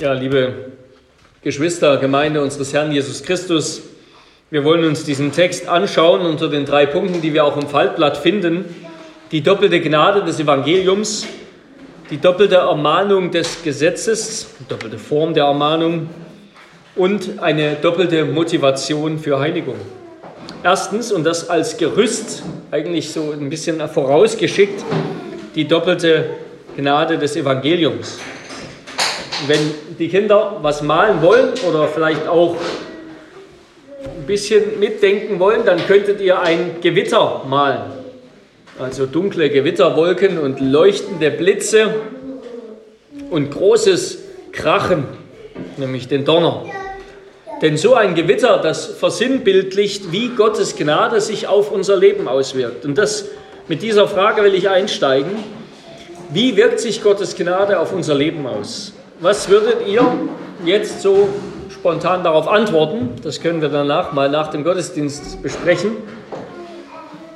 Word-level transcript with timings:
Ja, 0.00 0.14
liebe 0.14 0.54
Geschwister, 1.42 1.98
Gemeinde 1.98 2.40
unseres 2.40 2.72
Herrn 2.72 2.90
Jesus 2.90 3.22
Christus, 3.22 3.82
wir 4.50 4.64
wollen 4.64 4.82
uns 4.86 5.04
diesen 5.04 5.30
Text 5.30 5.68
anschauen 5.68 6.22
unter 6.22 6.48
den 6.48 6.64
drei 6.64 6.86
Punkten, 6.86 7.20
die 7.20 7.34
wir 7.34 7.44
auch 7.44 7.58
im 7.58 7.68
Faltblatt 7.68 8.16
finden. 8.16 8.64
Die 9.30 9.42
doppelte 9.42 9.78
Gnade 9.78 10.24
des 10.24 10.40
Evangeliums, 10.40 11.26
die 12.08 12.16
doppelte 12.16 12.54
Ermahnung 12.54 13.30
des 13.30 13.62
Gesetzes, 13.62 14.48
doppelte 14.70 14.96
Form 14.96 15.34
der 15.34 15.44
Ermahnung 15.44 16.08
und 16.96 17.38
eine 17.38 17.74
doppelte 17.74 18.24
Motivation 18.24 19.18
für 19.18 19.38
Heiligung. 19.38 19.76
Erstens, 20.64 21.12
und 21.12 21.24
das 21.24 21.50
als 21.50 21.76
Gerüst, 21.76 22.42
eigentlich 22.70 23.12
so 23.12 23.32
ein 23.32 23.50
bisschen 23.50 23.86
vorausgeschickt, 23.86 24.82
die 25.54 25.68
doppelte 25.68 26.24
Gnade 26.74 27.18
des 27.18 27.36
Evangeliums 27.36 28.18
wenn 29.46 29.60
die 29.98 30.08
Kinder 30.08 30.58
was 30.62 30.82
malen 30.82 31.22
wollen 31.22 31.52
oder 31.68 31.88
vielleicht 31.88 32.26
auch 32.28 32.56
ein 34.04 34.26
bisschen 34.26 34.78
mitdenken 34.78 35.38
wollen, 35.38 35.64
dann 35.64 35.78
könntet 35.86 36.20
ihr 36.20 36.40
ein 36.40 36.76
Gewitter 36.80 37.42
malen. 37.48 37.92
Also 38.78 39.06
dunkle 39.06 39.50
Gewitterwolken 39.50 40.38
und 40.38 40.60
leuchtende 40.60 41.30
Blitze 41.30 41.94
und 43.30 43.50
großes 43.50 44.18
Krachen, 44.52 45.06
nämlich 45.76 46.08
den 46.08 46.24
Donner. 46.24 46.64
Denn 47.60 47.76
so 47.76 47.94
ein 47.94 48.14
Gewitter, 48.14 48.58
das 48.58 48.86
versinnbildlicht, 48.86 50.12
wie 50.12 50.30
Gottes 50.30 50.76
Gnade 50.76 51.20
sich 51.20 51.46
auf 51.46 51.70
unser 51.70 51.96
Leben 51.96 52.26
auswirkt. 52.26 52.86
Und 52.86 52.96
das, 52.96 53.26
mit 53.68 53.82
dieser 53.82 54.08
Frage 54.08 54.42
will 54.42 54.54
ich 54.54 54.70
einsteigen. 54.70 55.32
Wie 56.32 56.56
wirkt 56.56 56.80
sich 56.80 57.02
Gottes 57.02 57.36
Gnade 57.36 57.78
auf 57.78 57.92
unser 57.92 58.14
Leben 58.14 58.46
aus? 58.46 58.94
Was 59.22 59.50
würdet 59.50 59.86
ihr 59.86 60.02
jetzt 60.64 61.02
so 61.02 61.28
spontan 61.68 62.24
darauf 62.24 62.48
antworten? 62.48 63.16
Das 63.22 63.42
können 63.42 63.60
wir 63.60 63.68
danach 63.68 64.14
mal 64.14 64.30
nach 64.30 64.48
dem 64.48 64.64
Gottesdienst 64.64 65.42
besprechen. 65.42 65.98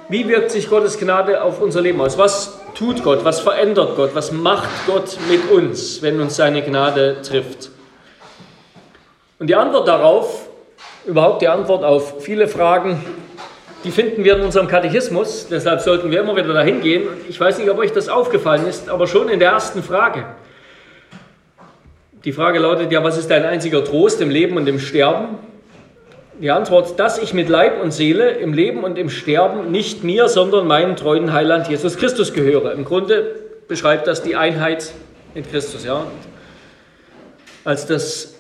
Wie 0.09 0.27
wirkt 0.27 0.51
sich 0.51 0.71
Gottes 0.71 0.99
Gnade 0.99 1.43
auf 1.43 1.61
unser 1.61 1.83
Leben 1.83 2.01
aus? 2.01 2.17
Was 2.17 2.59
tut 2.75 3.03
Gott? 3.03 3.23
Was 3.27 3.41
verändert 3.41 3.97
Gott? 3.97 4.15
Was 4.15 4.33
macht 4.33 4.71
Gott 4.87 5.19
mit 5.29 5.51
uns, 5.51 6.01
wenn 6.01 6.23
uns 6.23 6.37
seine 6.37 6.63
Gnade 6.63 7.19
trifft? 7.21 7.69
Und 9.39 9.49
die 9.49 9.55
Antwort 9.55 9.87
darauf, 9.87 10.49
überhaupt 11.05 11.43
die 11.43 11.49
Antwort 11.49 11.85
auf 11.85 12.23
viele 12.23 12.49
Fragen, 12.49 13.05
die 13.85 13.91
finden 13.91 14.25
wir 14.25 14.37
in 14.37 14.43
unserem 14.43 14.69
Katechismus. 14.69 15.49
Deshalb 15.51 15.83
sollten 15.83 16.11
wir 16.11 16.23
immer 16.23 16.35
wieder 16.35 16.55
dahin 16.55 16.81
gehen. 16.81 17.09
Ich 17.29 17.39
weiß 17.39 17.59
nicht, 17.59 17.69
ob 17.69 17.77
euch 17.77 17.93
das 17.93 18.09
aufgefallen 18.09 18.67
ist, 18.67 18.89
aber 18.89 19.07
schon 19.07 19.29
in 19.29 19.39
der 19.39 19.51
ersten 19.51 19.83
Frage. 19.83 20.25
Die 22.25 22.33
Frage 22.33 22.59
lautet 22.59 22.91
ja, 22.91 23.05
was 23.05 23.19
ist 23.19 23.31
dein 23.31 23.45
einziger 23.45 23.85
Trost 23.85 24.23
im 24.23 24.31
Leben 24.31 24.57
und 24.57 24.67
im 24.67 24.79
Sterben? 24.79 25.39
Die 26.41 26.51
Antwort, 26.51 26.99
dass 26.99 27.19
ich 27.19 27.35
mit 27.35 27.51
Leib 27.51 27.83
und 27.83 27.93
Seele 27.93 28.31
im 28.31 28.55
Leben 28.55 28.83
und 28.83 28.97
im 28.97 29.11
Sterben 29.11 29.71
nicht 29.71 30.05
mir, 30.05 30.29
sondern 30.29 30.67
meinem 30.67 30.97
treuen 30.97 31.35
Heiland 31.35 31.69
Jesus 31.69 31.99
Christus 31.99 32.33
gehöre. 32.33 32.73
Im 32.73 32.87
Grunde 32.87 33.35
beschreibt 33.69 34.07
das 34.07 34.23
die 34.23 34.37
Einheit 34.37 34.93
in 35.35 35.49
Christus, 35.49 35.85
ja. 35.85 36.07
Als 37.63 37.87
das, 37.87 38.35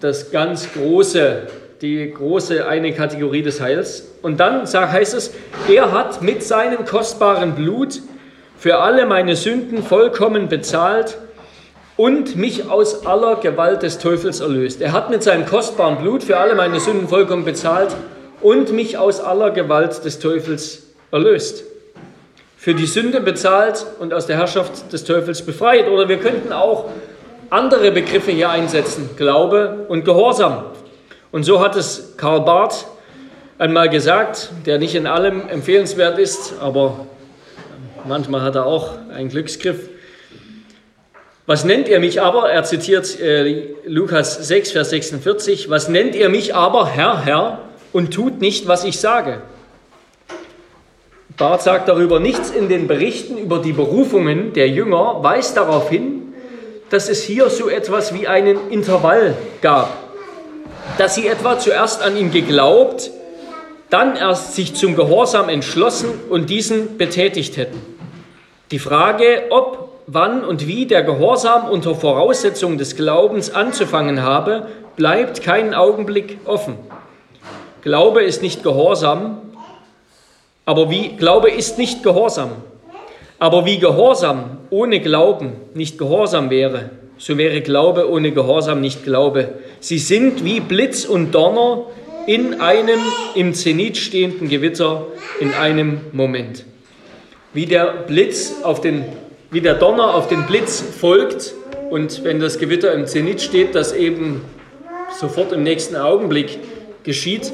das 0.00 0.30
ganz 0.30 0.72
große, 0.72 1.42
die 1.82 2.10
große 2.10 2.66
eine 2.66 2.92
Kategorie 2.94 3.42
des 3.42 3.60
Heils. 3.60 4.12
Und 4.22 4.40
dann 4.40 4.66
heißt 4.66 5.14
es, 5.14 5.34
er 5.68 5.92
hat 5.92 6.22
mit 6.22 6.42
seinem 6.42 6.86
kostbaren 6.86 7.54
Blut 7.54 8.00
für 8.56 8.78
alle 8.78 9.04
meine 9.04 9.36
Sünden 9.36 9.82
vollkommen 9.82 10.48
bezahlt 10.48 11.18
und 11.96 12.36
mich 12.36 12.68
aus 12.68 13.06
aller 13.06 13.36
Gewalt 13.36 13.82
des 13.82 13.98
Teufels 13.98 14.40
erlöst. 14.40 14.80
Er 14.80 14.92
hat 14.92 15.10
mit 15.10 15.22
seinem 15.22 15.46
kostbaren 15.46 15.98
Blut 15.98 16.24
für 16.24 16.36
alle 16.36 16.54
meine 16.54 16.78
Sünden 16.78 17.08
vollkommen 17.08 17.44
bezahlt 17.44 17.96
und 18.40 18.72
mich 18.72 18.98
aus 18.98 19.20
aller 19.20 19.50
Gewalt 19.50 20.04
des 20.04 20.18
Teufels 20.18 20.86
erlöst. 21.10 21.64
Für 22.58 22.74
die 22.74 22.86
Sünde 22.86 23.20
bezahlt 23.20 23.86
und 23.98 24.12
aus 24.12 24.26
der 24.26 24.36
Herrschaft 24.36 24.92
des 24.92 25.04
Teufels 25.04 25.42
befreit. 25.42 25.88
Oder 25.88 26.08
wir 26.08 26.18
könnten 26.18 26.52
auch 26.52 26.86
andere 27.48 27.92
Begriffe 27.92 28.32
hier 28.32 28.50
einsetzen, 28.50 29.10
Glaube 29.16 29.86
und 29.88 30.04
Gehorsam. 30.04 30.64
Und 31.32 31.44
so 31.44 31.60
hat 31.60 31.76
es 31.76 32.14
Karl 32.16 32.40
Barth 32.40 32.86
einmal 33.58 33.88
gesagt, 33.88 34.50
der 34.66 34.78
nicht 34.78 34.94
in 34.94 35.06
allem 35.06 35.48
empfehlenswert 35.48 36.18
ist, 36.18 36.54
aber 36.60 37.06
manchmal 38.06 38.42
hat 38.42 38.54
er 38.54 38.66
auch 38.66 38.94
einen 39.14 39.28
Glücksgriff. 39.28 39.88
Was 41.46 41.64
nennt 41.64 41.86
ihr 41.86 42.00
mich 42.00 42.20
aber? 42.20 42.50
Er 42.50 42.64
zitiert 42.64 43.20
äh, 43.20 43.68
Lukas 43.86 44.48
6, 44.48 44.72
Vers 44.72 44.90
46. 44.90 45.70
Was 45.70 45.88
nennt 45.88 46.16
ihr 46.16 46.28
mich 46.28 46.56
aber, 46.56 46.88
Herr, 46.88 47.24
Herr, 47.24 47.60
und 47.92 48.12
tut 48.12 48.40
nicht, 48.40 48.66
was 48.66 48.82
ich 48.82 48.98
sage? 48.98 49.42
Barth 51.36 51.62
sagt 51.62 51.88
darüber 51.88 52.18
nichts 52.18 52.50
in 52.50 52.68
den 52.68 52.88
Berichten 52.88 53.38
über 53.38 53.60
die 53.60 53.72
Berufungen 53.72 54.54
der 54.54 54.68
Jünger, 54.68 55.22
weist 55.22 55.56
darauf 55.56 55.88
hin, 55.88 56.34
dass 56.90 57.08
es 57.08 57.22
hier 57.22 57.48
so 57.48 57.68
etwas 57.68 58.12
wie 58.12 58.26
einen 58.26 58.70
Intervall 58.70 59.36
gab. 59.62 59.96
Dass 60.98 61.14
sie 61.14 61.28
etwa 61.28 61.60
zuerst 61.60 62.02
an 62.02 62.16
ihn 62.16 62.32
geglaubt, 62.32 63.12
dann 63.88 64.16
erst 64.16 64.56
sich 64.56 64.74
zum 64.74 64.96
Gehorsam 64.96 65.48
entschlossen 65.48 66.08
und 66.28 66.50
diesen 66.50 66.98
betätigt 66.98 67.56
hätten. 67.56 67.80
Die 68.72 68.80
Frage, 68.80 69.44
ob 69.50 69.85
wann 70.06 70.44
und 70.44 70.66
wie 70.66 70.86
der 70.86 71.02
Gehorsam 71.02 71.68
unter 71.68 71.94
Voraussetzung 71.94 72.78
des 72.78 72.96
Glaubens 72.96 73.50
anzufangen 73.50 74.22
habe, 74.22 74.66
bleibt 74.96 75.42
keinen 75.42 75.74
Augenblick 75.74 76.38
offen. 76.44 76.76
Glaube 77.82 78.22
ist 78.22 78.42
nicht 78.42 78.62
Gehorsam, 78.62 79.38
aber 80.64 80.90
wie 80.90 81.16
Glaube 81.16 81.50
ist 81.50 81.78
nicht 81.78 82.02
Gehorsam. 82.02 82.50
Aber 83.38 83.66
wie 83.66 83.78
Gehorsam 83.78 84.58
ohne 84.70 85.00
Glauben 85.00 85.52
nicht 85.74 85.98
Gehorsam 85.98 86.48
wäre, 86.50 86.90
so 87.18 87.36
wäre 87.36 87.60
Glaube 87.60 88.10
ohne 88.10 88.32
Gehorsam 88.32 88.80
nicht 88.80 89.04
Glaube. 89.04 89.54
Sie 89.80 89.98
sind 89.98 90.44
wie 90.44 90.60
Blitz 90.60 91.04
und 91.04 91.32
Donner 91.32 91.84
in 92.26 92.60
einem 92.60 92.98
im 93.34 93.54
Zenit 93.54 93.96
stehenden 93.98 94.48
Gewitter 94.48 95.06
in 95.38 95.52
einem 95.52 96.00
Moment. 96.12 96.64
Wie 97.52 97.66
der 97.66 97.86
Blitz 98.06 98.54
auf 98.62 98.80
den 98.80 99.04
wie 99.50 99.60
der 99.60 99.74
Donner 99.74 100.14
auf 100.14 100.28
den 100.28 100.46
Blitz 100.46 100.80
folgt 100.80 101.54
und 101.90 102.24
wenn 102.24 102.40
das 102.40 102.58
Gewitter 102.58 102.92
im 102.92 103.06
Zenit 103.06 103.40
steht, 103.40 103.74
das 103.74 103.92
eben 103.92 104.42
sofort 105.18 105.52
im 105.52 105.62
nächsten 105.62 105.96
Augenblick 105.96 106.58
geschieht, 107.04 107.52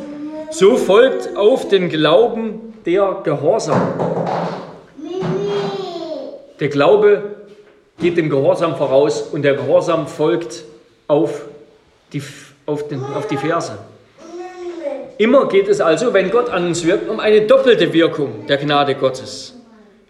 so 0.50 0.76
folgt 0.76 1.36
auf 1.36 1.68
den 1.68 1.88
Glauben 1.88 2.74
der 2.84 3.20
Gehorsam. 3.24 3.80
Der 6.60 6.68
Glaube 6.68 7.22
geht 8.00 8.16
dem 8.16 8.30
Gehorsam 8.30 8.76
voraus 8.76 9.22
und 9.22 9.42
der 9.42 9.54
Gehorsam 9.54 10.06
folgt 10.06 10.64
auf 11.08 11.46
die, 12.12 12.22
auf, 12.66 12.88
den, 12.88 13.02
auf 13.02 13.26
die 13.26 13.36
Verse. 13.36 13.78
Immer 15.18 15.46
geht 15.48 15.68
es 15.68 15.80
also, 15.80 16.12
wenn 16.14 16.30
Gott 16.30 16.48
an 16.48 16.66
uns 16.66 16.84
wirkt, 16.86 17.08
um 17.08 17.20
eine 17.20 17.42
doppelte 17.42 17.92
Wirkung 17.92 18.46
der 18.48 18.56
Gnade 18.56 18.94
Gottes. 18.94 19.51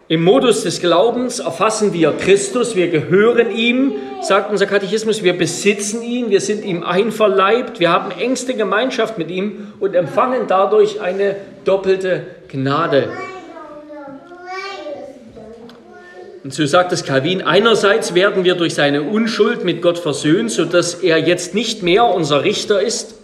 Im 0.09 0.21
Modus 0.21 0.63
des 0.63 0.81
Glaubens 0.81 1.39
erfassen 1.39 1.93
wir 1.93 2.11
Christus, 2.11 2.75
wir 2.75 2.89
gehören 2.89 3.51
ihm, 3.51 3.93
sagt 4.21 4.51
unser 4.51 4.65
Katechismus, 4.65 5.23
wir 5.23 5.37
besitzen 5.37 6.01
ihn, 6.01 6.29
wir 6.29 6.41
sind 6.41 6.65
ihm 6.65 6.83
einverleibt, 6.83 7.79
wir 7.79 7.89
haben 7.89 8.11
engste 8.11 8.53
Gemeinschaft 8.53 9.17
mit 9.17 9.31
ihm 9.31 9.71
und 9.79 9.95
empfangen 9.95 10.41
dadurch 10.47 10.99
eine 10.99 11.37
doppelte 11.63 12.25
Gnade. 12.49 13.13
Und 16.43 16.53
so 16.53 16.65
sagt 16.65 16.91
es 16.91 17.05
Calvin, 17.05 17.41
einerseits 17.41 18.13
werden 18.13 18.43
wir 18.43 18.55
durch 18.55 18.75
seine 18.75 19.03
Unschuld 19.03 19.63
mit 19.63 19.81
Gott 19.81 19.97
versöhnt, 19.97 20.51
sodass 20.51 20.95
er 20.95 21.17
jetzt 21.17 21.55
nicht 21.55 21.81
mehr 21.81 22.03
unser 22.03 22.43
Richter 22.43 22.81
ist, 22.81 23.15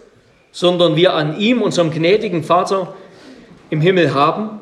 sondern 0.53 0.95
wir 0.95 1.13
an 1.13 1.37
ihm, 1.37 1.61
unserem 1.61 1.91
gnädigen 1.91 2.45
Vater 2.45 2.93
im 3.69 3.81
Himmel 3.81 4.13
haben. 4.13 4.58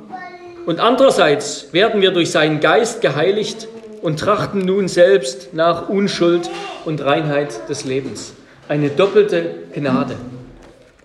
Und 0.67 0.81
andererseits 0.81 1.69
werden 1.71 2.01
wir 2.01 2.11
durch 2.11 2.29
seinen 2.29 2.59
Geist 2.59 2.99
geheiligt 2.99 3.69
und 4.01 4.19
trachten 4.19 4.59
nun 4.59 4.89
selbst 4.89 5.53
nach 5.53 5.87
Unschuld 5.87 6.49
und 6.83 6.99
Reinheit 7.05 7.69
des 7.69 7.85
Lebens. 7.85 8.33
Eine 8.67 8.89
doppelte 8.89 9.49
Gnade. 9.73 10.17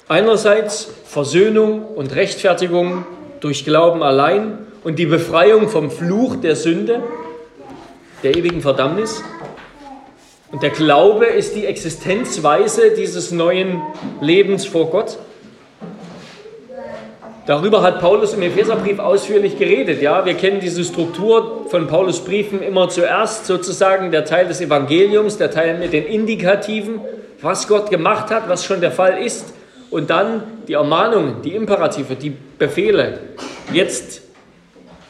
Einerseits 0.09 0.89
Versöhnung 1.05 1.85
und 1.85 2.13
Rechtfertigung 2.13 3.07
durch 3.39 3.65
Glauben 3.65 4.03
allein 4.03 4.59
und 4.83 4.99
die 4.99 5.07
Befreiung 5.07 5.69
vom 5.69 5.93
Fluch 5.93 6.35
der 6.35 6.57
Sünde, 6.57 7.01
der 8.25 8.37
ewigen 8.37 8.63
Verdammnis. 8.63 9.23
Und 10.51 10.65
der 10.65 10.71
Glaube 10.71 11.27
ist 11.27 11.55
die 11.55 11.67
Existenzweise 11.67 12.91
dieses 12.97 13.31
neuen 13.31 13.81
Lebens 14.21 14.67
vor 14.67 14.91
Gott. 14.91 15.19
Darüber 17.45 17.83
hat 17.83 18.01
Paulus 18.01 18.35
im 18.35 18.43
Epheserbrief 18.43 19.01
ausführlich 19.01 19.59
geredet. 19.59 20.01
Ja, 20.01 20.25
wir 20.25 20.35
kennen 20.35 20.61
diese 20.61 20.85
Struktur 20.85 21.67
von 21.69 21.89
Paulus 21.89 22.21
Briefen 22.21 22.63
immer 22.63 22.89
zuerst 22.89 23.47
sozusagen 23.47 24.13
der 24.13 24.25
Teil 24.25 24.47
des 24.47 24.61
Evangeliums, 24.61 25.39
der 25.39 25.51
Teil 25.51 25.79
mit 25.79 25.93
den 25.93 26.05
Indikativen 26.05 27.01
was 27.43 27.67
Gott 27.67 27.91
gemacht 27.91 28.31
hat, 28.31 28.49
was 28.49 28.65
schon 28.65 28.81
der 28.81 28.93
Fall 28.93 29.23
ist. 29.23 29.53
Und 29.91 30.09
dann 30.09 30.45
die 30.69 30.75
Ermahnungen, 30.75 31.43
die 31.43 31.55
Imperative, 31.55 32.15
die 32.15 32.33
Befehle, 32.59 33.19
jetzt 33.73 34.23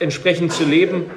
entsprechend 0.00 0.52
zu 0.52 0.64
leben. 0.64 1.10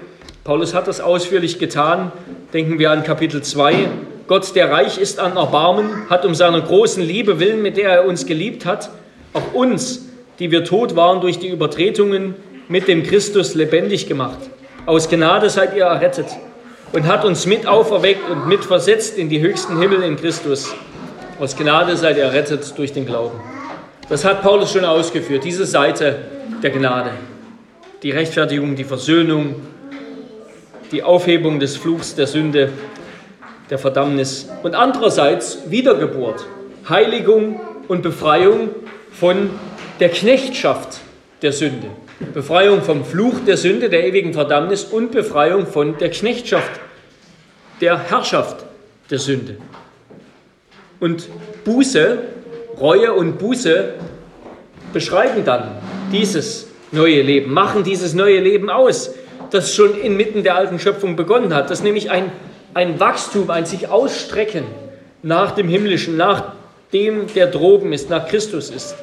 Paulus 0.44 0.76
hat 0.76 0.88
das 0.88 1.02
ausführlich 1.02 1.58
getan. 1.58 2.12
Denken 2.54 2.78
wir 2.78 2.92
an 2.92 3.04
Kapitel 3.04 3.42
2. 3.42 3.88
Gott, 4.28 4.56
der 4.56 4.72
reich 4.72 5.00
ist 5.00 5.20
an 5.20 5.38
Erbarmen, 5.38 6.10
hat 6.10 6.26
um 6.26 6.36
seiner 6.36 6.62
großen 6.62 7.02
Liebe 7.02 7.40
willen, 7.40 7.62
mit 7.62 7.78
der 7.78 7.90
er 7.90 8.06
uns 8.06 8.26
geliebt 8.26 8.66
hat, 8.66 8.90
auch 9.34 9.54
uns, 9.54 10.05
die 10.40 10.52
wir 10.52 10.64
tot 10.64 10.96
waren 10.96 11.22
durch 11.22 11.40
die 11.40 11.50
Übertretungen, 11.50 12.36
mit 12.68 12.88
dem 12.88 13.04
Christus 13.04 13.54
lebendig 13.54 14.08
gemacht. 14.08 14.40
Aus 14.86 15.10
Gnade 15.10 15.50
seid 15.50 15.76
ihr 15.76 15.84
errettet 15.86 16.28
und 16.94 17.06
hat 17.06 17.26
uns 17.26 17.46
mit 17.46 17.68
auferweckt 17.68 18.30
und 18.30 18.48
mit 18.48 18.64
versetzt 18.64 19.18
in 19.18 19.30
die 19.30 19.40
höchsten 19.40 19.80
Himmel 19.80 20.02
in 20.04 20.16
Christus. 20.16 20.74
Aus 21.40 21.56
Gnade 21.56 21.96
seid 21.98 22.18
ihr 22.18 22.24
errettet 22.24 22.78
durch 22.78 22.94
den 22.94 23.06
Glauben. 23.06 23.40
Das 24.10 24.24
hat 24.24 24.42
Paulus 24.42 24.72
schon 24.72 24.86
ausgeführt, 24.86 25.44
diese 25.44 25.66
Seite 25.66 26.18
der 26.64 26.70
Gnade. 26.70 27.12
Die 28.04 28.12
Rechtfertigung, 28.12 28.76
die 28.76 28.84
Versöhnung, 28.84 29.56
die 30.92 31.04
Aufhebung 31.04 31.60
des 31.60 31.78
Fluchs 31.78 32.16
der 32.16 32.28
Sünde, 32.28 32.70
der 33.70 33.80
Verdammnis 33.80 34.50
und 34.64 34.76
andererseits 34.76 35.70
Wiedergeburt, 35.70 36.46
Heiligung 36.88 37.60
und 37.88 38.04
Befreiung 38.04 38.70
von 39.12 39.50
der 40.00 40.10
Knechtschaft 40.10 41.00
der 41.42 41.52
Sünde. 41.52 41.88
Befreiung 42.34 42.82
vom 42.82 43.04
Fluch 43.04 43.42
der 43.46 43.58
Sünde, 43.58 43.90
der 43.90 44.08
ewigen 44.08 44.34
Verdammnis 44.34 44.86
und 44.86 45.12
Befreiung 45.12 45.68
von 45.68 45.98
der 45.98 46.10
Knechtschaft, 46.12 46.80
der 47.82 48.10
Herrschaft 48.10 48.66
der 49.10 49.20
Sünde. 49.20 49.58
Und 51.00 51.28
Buße, 51.66 52.20
Reue 52.80 53.14
und 53.14 53.38
Buße 53.38 53.94
beschreiben 54.94 55.44
dann 55.44 55.78
dieses 56.12 56.68
neue 56.92 57.22
Leben, 57.22 57.52
machen 57.52 57.84
dieses 57.84 58.14
neue 58.14 58.40
Leben 58.40 58.70
aus, 58.70 59.14
das 59.52 59.76
schon 59.76 60.00
inmitten 60.00 60.44
der 60.44 60.56
alten 60.56 60.80
Schöpfung 60.80 61.16
begonnen 61.16 61.54
hat, 61.54 61.70
das 61.70 61.84
nämlich 61.84 62.10
ein, 62.12 62.32
ein 62.74 63.00
Wachstum, 63.00 63.50
ein 63.50 63.66
sich 63.66 63.90
ausstrecken 63.90 64.64
nach 65.22 65.52
dem 65.52 65.68
Himmlischen, 65.68 66.18
nach 66.18 66.54
dem, 66.94 67.28
der 67.34 67.48
droben 67.48 67.92
ist, 67.94 68.10
nach 68.10 68.28
Christus 68.28 68.70
ist. 68.70 68.96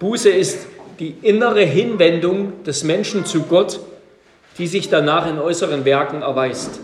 Buße 0.00 0.30
ist 0.30 0.66
die 0.98 1.14
innere 1.20 1.60
Hinwendung 1.60 2.64
des 2.64 2.84
Menschen 2.84 3.26
zu 3.26 3.42
Gott, 3.42 3.80
die 4.56 4.66
sich 4.66 4.88
danach 4.88 5.28
in 5.28 5.38
äußeren 5.38 5.84
Werken 5.84 6.22
erweist. 6.22 6.80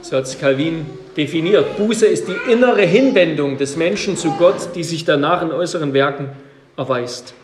So 0.00 0.16
hat 0.16 0.24
es 0.24 0.38
Calvin 0.38 0.86
definiert. 1.16 1.76
Buße 1.76 2.06
ist 2.06 2.28
die 2.28 2.52
innere 2.52 2.82
Hinwendung 2.82 3.58
des 3.58 3.76
Menschen 3.76 4.16
zu 4.16 4.30
Gott, 4.38 4.76
die 4.76 4.84
sich 4.84 5.04
danach 5.04 5.42
in 5.42 5.50
äußeren 5.50 5.92
Werken 5.92 6.28
erweist. 6.76 7.34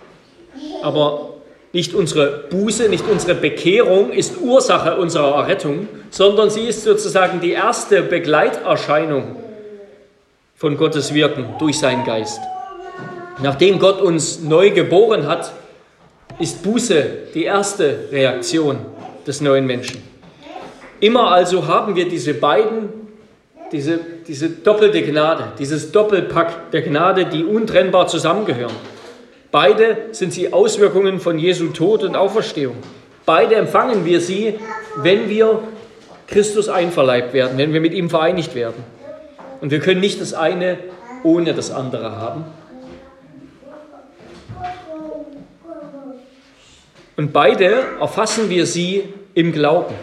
Aber 0.82 1.34
nicht 1.72 1.94
unsere 1.94 2.44
Buße, 2.48 2.88
nicht 2.88 3.08
unsere 3.08 3.34
Bekehrung 3.34 4.12
ist 4.12 4.40
Ursache 4.40 4.98
unserer 4.98 5.34
Errettung, 5.34 5.88
sondern 6.10 6.48
sie 6.48 6.68
ist 6.68 6.84
sozusagen 6.84 7.40
die 7.40 7.50
erste 7.50 8.02
Begleiterscheinung 8.02 9.34
von 10.54 10.76
Gottes 10.76 11.12
Wirken 11.12 11.46
durch 11.58 11.80
seinen 11.80 12.04
Geist. 12.04 12.40
Nachdem 13.42 13.78
Gott 13.78 14.00
uns 14.00 14.40
neu 14.40 14.70
geboren 14.70 15.26
hat, 15.26 15.52
ist 16.38 16.62
Buße 16.62 17.04
die 17.34 17.44
erste 17.44 18.08
Reaktion 18.12 18.78
des 19.26 19.40
neuen 19.40 19.66
Menschen. 19.66 20.02
Immer 21.00 21.32
also 21.32 21.66
haben 21.66 21.96
wir 21.96 22.08
diese 22.08 22.34
beiden, 22.34 22.88
diese, 23.72 23.98
diese 24.26 24.48
doppelte 24.48 25.02
Gnade, 25.02 25.52
dieses 25.58 25.90
Doppelpack 25.90 26.70
der 26.70 26.82
Gnade, 26.82 27.26
die 27.26 27.44
untrennbar 27.44 28.06
zusammengehören. 28.06 28.74
Beide 29.50 29.96
sind 30.12 30.32
sie 30.32 30.52
Auswirkungen 30.52 31.18
von 31.18 31.38
Jesu 31.38 31.68
Tod 31.68 32.04
und 32.04 32.14
Auferstehung. 32.14 32.76
Beide 33.26 33.56
empfangen 33.56 34.04
wir 34.04 34.20
sie, 34.20 34.58
wenn 34.96 35.28
wir 35.28 35.62
Christus 36.28 36.68
einverleibt 36.68 37.34
werden, 37.34 37.58
wenn 37.58 37.72
wir 37.72 37.80
mit 37.80 37.92
ihm 37.92 38.08
vereinigt 38.08 38.54
werden. 38.54 38.84
Und 39.60 39.70
wir 39.70 39.80
können 39.80 40.00
nicht 40.00 40.20
das 40.20 40.32
eine 40.32 40.78
ohne 41.24 41.54
das 41.54 41.70
andere 41.70 42.16
haben. 42.16 42.44
Und 47.16 47.32
beide 47.32 47.84
erfassen 48.00 48.48
wir 48.48 48.66
sie 48.66 49.04
im 49.34 49.52
Glauben. 49.52 49.94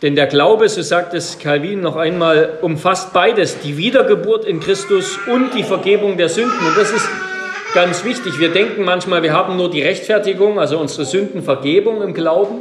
Denn 0.00 0.14
der 0.14 0.26
Glaube, 0.26 0.68
so 0.68 0.80
sagt 0.80 1.12
es 1.12 1.38
Calvin 1.38 1.80
noch 1.80 1.96
einmal, 1.96 2.58
umfasst 2.62 3.12
beides, 3.12 3.58
die 3.60 3.76
Wiedergeburt 3.76 4.44
in 4.44 4.60
Christus 4.60 5.18
und 5.26 5.54
die 5.54 5.64
Vergebung 5.64 6.16
der 6.16 6.28
Sünden. 6.28 6.66
Und 6.66 6.78
das 6.78 6.92
ist 6.92 7.08
ganz 7.74 8.04
wichtig. 8.04 8.38
Wir 8.38 8.50
denken 8.50 8.84
manchmal, 8.84 9.24
wir 9.24 9.32
haben 9.32 9.56
nur 9.56 9.70
die 9.70 9.82
Rechtfertigung, 9.82 10.60
also 10.60 10.78
unsere 10.78 11.04
Sündenvergebung 11.04 12.00
im 12.02 12.14
Glauben. 12.14 12.60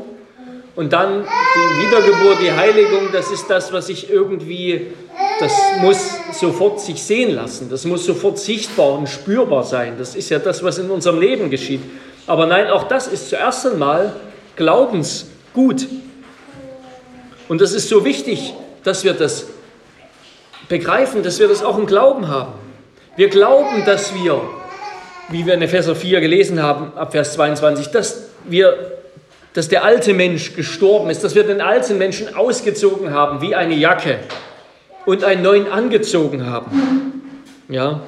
Und 0.75 0.93
dann 0.93 1.23
die 1.23 1.87
Wiedergeburt, 1.87 2.37
die 2.41 2.51
Heiligung, 2.51 3.09
das 3.11 3.31
ist 3.31 3.47
das, 3.49 3.71
was 3.71 3.89
ich 3.89 4.09
irgendwie, 4.11 4.87
das 5.39 5.53
muss 5.81 6.19
sofort 6.39 6.81
sich 6.81 7.01
sehen 7.01 7.35
lassen. 7.35 7.69
Das 7.69 7.85
muss 7.85 8.05
sofort 8.05 8.39
sichtbar 8.39 8.93
und 8.93 9.07
spürbar 9.07 9.63
sein. 9.63 9.93
Das 9.97 10.15
ist 10.15 10.29
ja 10.29 10.39
das, 10.39 10.63
was 10.63 10.79
in 10.79 10.89
unserem 10.89 11.19
Leben 11.19 11.49
geschieht. 11.49 11.81
Aber 12.27 12.45
nein, 12.45 12.67
auch 12.67 12.83
das 12.83 13.07
ist 13.07 13.29
zuerst 13.29 13.65
einmal 13.65 14.13
Glaubensgut. 14.55 15.87
Und 17.47 17.61
das 17.61 17.73
ist 17.73 17.89
so 17.89 18.03
wichtig, 18.05 18.53
dass 18.83 19.03
wir 19.03 19.13
das 19.13 19.47
begreifen, 20.67 21.23
dass 21.23 21.39
wir 21.39 21.47
das 21.47 21.63
auch 21.63 21.77
im 21.77 21.85
Glauben 21.85 22.27
haben. 22.27 22.53
Wir 23.15 23.29
glauben, 23.29 23.85
dass 23.85 24.13
wir, 24.13 24.41
wie 25.29 25.45
wir 25.45 25.53
in 25.53 25.61
Epheser 25.61 25.95
4 25.95 26.19
gelesen 26.19 26.61
haben, 26.61 26.91
ab 26.95 27.13
Vers 27.13 27.33
22, 27.33 27.87
dass 27.87 28.27
wir 28.45 28.97
dass 29.57 29.69
der 29.69 29.83
alte 29.83 30.13
Mensch 30.13 30.53
gestorben 30.53 31.09
ist, 31.09 31.23
dass 31.23 31.33
wir 31.33 31.43
den 31.43 31.61
alten 31.61 31.97
Menschen 31.97 32.35
ausgezogen 32.35 33.11
haben 33.11 33.41
wie 33.41 33.55
eine 33.55 33.73
Jacke 33.73 34.19
und 35.07 35.23
einen 35.23 35.41
neuen 35.41 35.67
angezogen 35.67 36.45
haben. 36.45 37.23
Ja, 37.67 38.01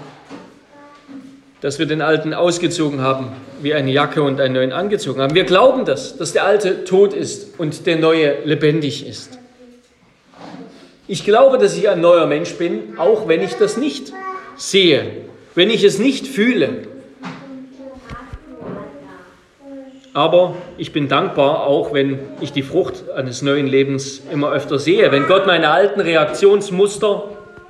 dass 1.61 1.77
wir 1.77 1.85
den 1.85 2.01
alten 2.01 2.33
ausgezogen 2.33 3.01
haben 3.01 3.31
wie 3.61 3.73
eine 3.73 3.91
Jacke 3.91 4.23
und 4.23 4.39
einen 4.39 4.53
neuen 4.53 4.71
angezogen 4.71 5.21
haben. 5.21 5.35
Wir 5.35 5.43
glauben 5.43 5.85
das, 5.85 6.17
dass 6.17 6.31
der 6.31 6.45
alte 6.45 6.85
tot 6.85 7.13
ist 7.13 7.59
und 7.59 7.85
der 7.85 7.97
neue 7.97 8.43
lebendig 8.45 9.05
ist. 9.05 9.37
Ich 11.07 11.25
glaube, 11.25 11.57
dass 11.57 11.75
ich 11.75 11.89
ein 11.89 12.01
neuer 12.01 12.27
Mensch 12.27 12.53
bin, 12.53 12.97
auch 12.97 13.27
wenn 13.27 13.41
ich 13.41 13.55
das 13.55 13.77
nicht 13.77 14.13
sehe, 14.55 15.03
wenn 15.55 15.69
ich 15.69 15.83
es 15.83 15.99
nicht 15.99 16.27
fühle. 16.27 16.83
Aber 20.13 20.55
ich 20.77 20.91
bin 20.91 21.07
dankbar, 21.07 21.67
auch 21.67 21.93
wenn 21.93 22.19
ich 22.41 22.51
die 22.51 22.63
Frucht 22.63 23.09
eines 23.15 23.41
neuen 23.41 23.67
Lebens 23.67 24.21
immer 24.31 24.51
öfter 24.51 24.79
sehe. 24.79 25.11
Wenn 25.11 25.27
Gott 25.27 25.45
meine 25.45 25.69
alten 25.69 25.99
Reaktionsmuster, 25.99 27.23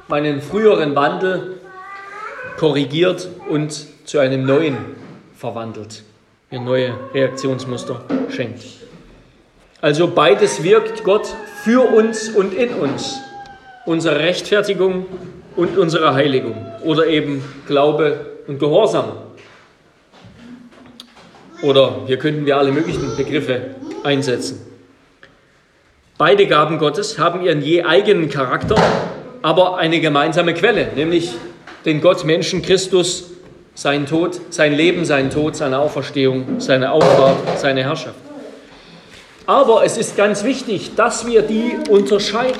meinen 0.07 0.41
früheren 0.41 0.95
Wandel 0.95 1.58
korrigiert 2.59 3.29
und 3.47 3.87
zu 4.03 4.19
einem 4.19 4.45
neuen 4.45 4.75
verwandelt, 5.33 6.03
mir 6.51 6.59
neue 6.59 6.93
Reaktionsmuster 7.13 8.03
schenkt. 8.29 8.65
Also 9.79 10.09
beides 10.09 10.61
wirkt 10.61 11.05
Gott 11.05 11.33
für 11.63 11.79
uns 11.95 12.27
und 12.27 12.53
in 12.53 12.73
uns. 12.73 13.17
Unsere 13.85 14.19
Rechtfertigung 14.19 15.05
und 15.55 15.77
unsere 15.77 16.13
Heiligung 16.13 16.65
oder 16.83 17.07
eben 17.07 17.41
Glaube 17.65 18.25
und 18.45 18.59
Gehorsam. 18.59 19.13
Oder 21.61 22.01
hier 22.07 22.17
könnten 22.17 22.45
wir 22.45 22.57
alle 22.57 22.73
möglichen 22.73 23.15
Begriffe 23.15 23.75
einsetzen. 24.03 24.59
Beide 26.17 26.45
Gaben 26.45 26.77
Gottes 26.77 27.17
haben 27.17 27.41
ihren 27.41 27.61
je 27.61 27.83
eigenen 27.83 28.29
Charakter, 28.29 28.75
aber 29.41 29.77
eine 29.77 30.01
gemeinsame 30.01 30.53
Quelle, 30.53 30.89
nämlich 30.93 31.35
den 31.85 32.01
Gott 32.01 32.23
Menschen 32.25 32.61
Christus 32.61 33.25
sein 33.75 34.05
Tod, 34.05 34.39
sein 34.49 34.73
Leben, 34.73 35.05
sein 35.05 35.29
Tod, 35.29 35.55
seine 35.55 35.79
Auferstehung, 35.79 36.59
seine 36.59 36.91
Aufgabe, 36.91 37.37
seine 37.55 37.83
Herrschaft. 37.83 38.19
Aber 39.45 39.83
es 39.85 39.97
ist 39.97 40.17
ganz 40.17 40.43
wichtig, 40.43 40.95
dass 40.95 41.25
wir 41.25 41.41
die 41.41 41.77
unterscheiden, 41.89 42.59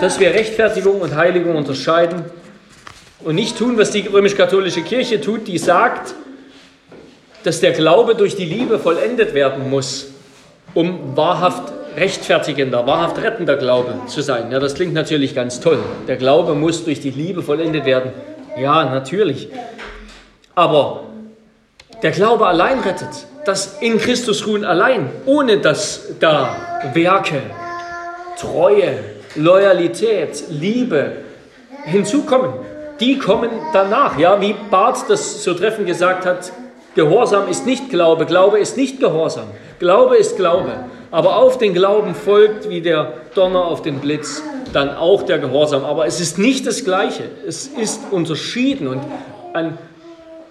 dass 0.00 0.20
wir 0.20 0.30
Rechtfertigung 0.30 1.00
und 1.00 1.16
Heiligung 1.16 1.56
unterscheiden 1.56 2.24
und 3.24 3.34
nicht 3.34 3.58
tun, 3.58 3.76
was 3.76 3.90
die 3.90 4.06
römisch-katholische 4.06 4.82
Kirche 4.82 5.20
tut, 5.20 5.46
die 5.48 5.58
sagt, 5.58 6.14
dass 7.42 7.60
der 7.60 7.72
Glaube 7.72 8.14
durch 8.14 8.36
die 8.36 8.44
Liebe 8.44 8.78
vollendet 8.78 9.34
werden 9.34 9.68
muss, 9.68 10.08
um 10.74 11.16
wahrhaft 11.16 11.69
rechtfertigender, 11.96 12.86
wahrhaft 12.86 13.22
rettender 13.22 13.56
Glaube 13.56 13.94
zu 14.06 14.20
sein. 14.20 14.50
Ja, 14.50 14.58
das 14.58 14.74
klingt 14.74 14.94
natürlich 14.94 15.34
ganz 15.34 15.60
toll. 15.60 15.78
Der 16.08 16.16
Glaube 16.16 16.54
muss 16.54 16.84
durch 16.84 17.00
die 17.00 17.10
Liebe 17.10 17.42
vollendet 17.42 17.84
werden. 17.84 18.12
Ja, 18.58 18.84
natürlich. 18.84 19.48
Aber 20.54 21.04
der 22.02 22.10
Glaube 22.10 22.46
allein 22.46 22.80
rettet. 22.80 23.26
Das 23.44 23.78
in 23.80 23.98
Christus 23.98 24.46
ruhen 24.46 24.64
allein, 24.64 25.10
ohne 25.24 25.58
dass 25.58 26.14
da 26.20 26.56
Werke, 26.92 27.40
Treue, 28.38 28.98
Loyalität, 29.34 30.44
Liebe 30.50 31.12
hinzukommen. 31.84 32.52
Die 33.00 33.18
kommen 33.18 33.50
danach. 33.72 34.18
Ja, 34.18 34.40
wie 34.40 34.54
Barth 34.70 35.08
das 35.08 35.42
so 35.42 35.54
treffend 35.54 35.86
gesagt 35.86 36.26
hat, 36.26 36.52
Gehorsam 36.94 37.48
ist 37.48 37.66
nicht 37.66 37.88
Glaube, 37.90 38.26
Glaube 38.26 38.58
ist 38.58 38.76
nicht 38.76 39.00
Gehorsam. 39.00 39.48
Glaube 39.78 40.16
ist 40.16 40.36
Glaube. 40.36 40.84
Aber 41.10 41.36
auf 41.36 41.58
den 41.58 41.74
Glauben 41.74 42.14
folgt 42.14 42.68
wie 42.68 42.80
der 42.80 43.12
Donner 43.34 43.64
auf 43.64 43.82
den 43.82 43.98
Blitz 44.00 44.42
dann 44.72 44.96
auch 44.96 45.22
der 45.22 45.38
Gehorsam. 45.38 45.84
Aber 45.84 46.06
es 46.06 46.20
ist 46.20 46.38
nicht 46.38 46.66
das 46.66 46.84
Gleiche. 46.84 47.24
Es 47.46 47.66
ist 47.66 48.00
unterschieden. 48.10 48.88
Und 48.88 49.00
ein, 49.54 49.78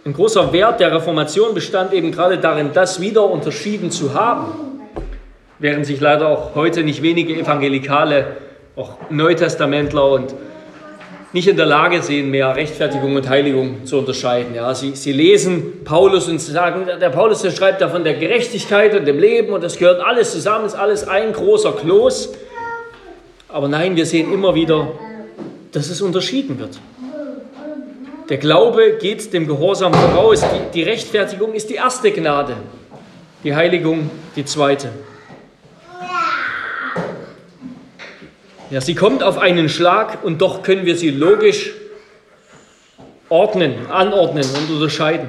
ein 0.06 0.14
großer 0.14 0.52
Wert 0.54 0.80
der 0.80 0.94
Reformation 0.94 1.54
bestand 1.54 1.94
eben 1.94 2.12
gerade 2.12 2.38
darin, 2.38 2.72
das 2.74 3.02
wieder 3.02 3.30
unterschieden 3.30 3.92
zu 3.92 4.14
haben. 4.14 4.80
Während 5.60 5.86
sich 5.86 6.00
leider 6.00 6.28
auch 6.28 6.56
heute 6.56 6.84
nicht 6.84 7.02
wenige 7.02 7.36
Evangelikale, 7.36 8.38
auch 8.78 8.96
Neutestamentler 9.10 10.12
und 10.12 10.34
nicht 11.32 11.48
in 11.48 11.58
der 11.58 11.66
Lage 11.66 12.02
sehen, 12.02 12.32
mehr 12.32 12.56
Rechtfertigung 12.56 13.16
und 13.16 13.30
Heiligung 13.30 13.86
zu 13.86 14.00
unterscheiden. 14.00 14.56
Ja, 14.56 14.74
sie, 14.74 14.96
sie 14.96 15.12
lesen 15.12 15.84
Paulus 15.84 16.28
und 16.28 16.40
sagen, 16.40 16.88
der 17.00 17.10
Paulus 17.10 17.42
der 17.42 17.52
schreibt 17.52 17.82
da 17.82 17.90
von 17.90 18.04
der 18.04 18.16
Gerechtigkeit 18.16 18.96
und 18.96 19.06
dem 19.06 19.20
Leben 19.20 19.54
und 19.54 19.64
das 19.64 19.78
gehört 19.78 20.02
alles 20.02 20.32
zusammen, 20.32 20.66
ist 20.66 20.76
alles 20.76 21.08
ein 21.08 21.32
großer 21.34 21.74
Kloß. 21.74 22.34
Aber 23.48 23.68
nein, 23.68 23.96
wir 23.96 24.06
sehen 24.06 24.34
immer 24.34 24.56
wieder, 24.56 24.92
dass 25.72 25.90
es 25.90 26.02
unterschieden 26.02 26.60
wird. 26.60 26.80
Der 28.30 28.38
Glaube 28.38 28.98
geht 29.00 29.34
dem 29.34 29.48
Gehorsam 29.48 29.94
voraus. 29.94 30.42
Die, 30.42 30.80
die 30.80 30.84
Rechtfertigung 30.84 31.54
ist 31.54 31.70
die 31.70 31.76
erste 31.76 32.12
Gnade, 32.12 32.58
die 33.44 33.56
Heiligung 33.56 34.10
die 34.36 34.46
zweite. 34.46 34.90
Ja, 38.72 38.82
sie 38.82 38.94
kommt 38.94 39.24
auf 39.24 39.40
einen 39.40 39.68
Schlag 39.68 40.24
und 40.24 40.42
doch 40.42 40.62
können 40.62 40.86
wir 40.86 40.96
sie 40.96 41.10
logisch 41.10 41.72
ordnen, 43.28 43.88
anordnen 43.90 44.46
und 44.46 44.72
unterscheiden. 44.72 45.28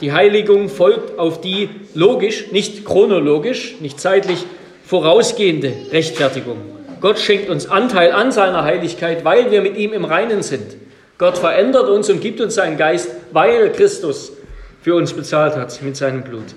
Die 0.00 0.12
Heiligung 0.12 0.68
folgt 0.68 1.16
auf 1.16 1.40
die 1.40 1.68
logisch, 1.94 2.50
nicht 2.50 2.84
chronologisch, 2.84 3.76
nicht 3.80 4.00
zeitlich 4.00 4.44
vorausgehende 4.84 5.72
Rechtfertigung. 5.92 6.56
Gott 7.00 7.20
schenkt 7.20 7.48
uns 7.50 7.70
Anteil 7.70 8.10
an 8.10 8.32
seiner 8.32 8.64
Heiligkeit, 8.64 9.24
weil 9.24 9.52
wir 9.52 9.62
mit 9.62 9.76
ihm 9.76 9.92
im 9.92 10.04
Reinen 10.04 10.42
sind. 10.42 10.76
Gott 11.18 11.38
verändert 11.38 11.88
uns 11.88 12.10
und 12.10 12.20
gibt 12.20 12.40
uns 12.40 12.56
seinen 12.56 12.76
Geist, 12.76 13.10
weil 13.30 13.70
Christus 13.70 14.32
für 14.80 14.96
uns 14.96 15.12
bezahlt 15.12 15.54
hat 15.54 15.80
mit 15.82 15.96
seinem 15.96 16.22
Blut. 16.24 16.54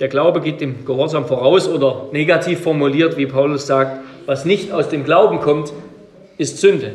Der 0.00 0.08
Glaube 0.08 0.42
geht 0.42 0.60
dem 0.60 0.84
Gehorsam 0.84 1.26
voraus 1.26 1.66
oder 1.66 2.08
negativ 2.12 2.60
formuliert, 2.60 3.16
wie 3.16 3.26
Paulus 3.26 3.66
sagt, 3.66 4.00
was 4.28 4.44
nicht 4.44 4.72
aus 4.72 4.90
dem 4.90 5.04
Glauben 5.04 5.40
kommt, 5.40 5.72
ist 6.36 6.58
Sünde. 6.58 6.92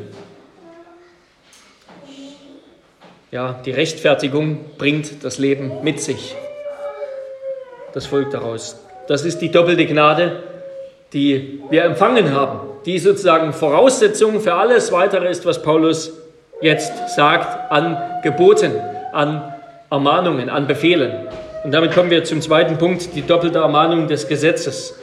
Ja, 3.32 3.60
die 3.66 3.72
Rechtfertigung 3.72 4.60
bringt 4.78 5.24
das 5.24 5.40
Leben 5.40 5.84
mit 5.84 6.00
sich. 6.00 6.36
Das 7.92 8.06
folgt 8.06 8.36
daraus. 8.36 8.80
Das 9.08 9.26
ist 9.26 9.40
die 9.40 9.50
doppelte 9.50 9.88
Gnade, 9.88 10.44
die 11.12 11.64
wir 11.72 11.86
empfangen 11.86 12.36
haben, 12.36 12.60
die 12.86 13.00
sozusagen 13.00 13.52
Voraussetzung 13.52 14.40
für 14.40 14.54
alles 14.54 14.92
weitere 14.92 15.28
ist, 15.28 15.44
was 15.44 15.64
Paulus 15.64 16.14
jetzt 16.62 17.16
sagt 17.16 17.72
an 17.72 17.98
Geboten, 18.22 18.74
an 19.12 19.56
Ermahnungen, 19.90 20.52
an 20.52 20.68
Befehlen. 20.68 21.26
Und 21.64 21.72
damit 21.72 21.94
kommen 21.94 22.12
wir 22.12 22.24
zum 22.26 22.42
zweiten 22.42 22.78
Punkt, 22.78 23.16
die 23.16 23.26
doppelte 23.26 23.58
Ermahnung 23.58 24.08
des 24.08 24.28
Gesetzes. 24.28 25.00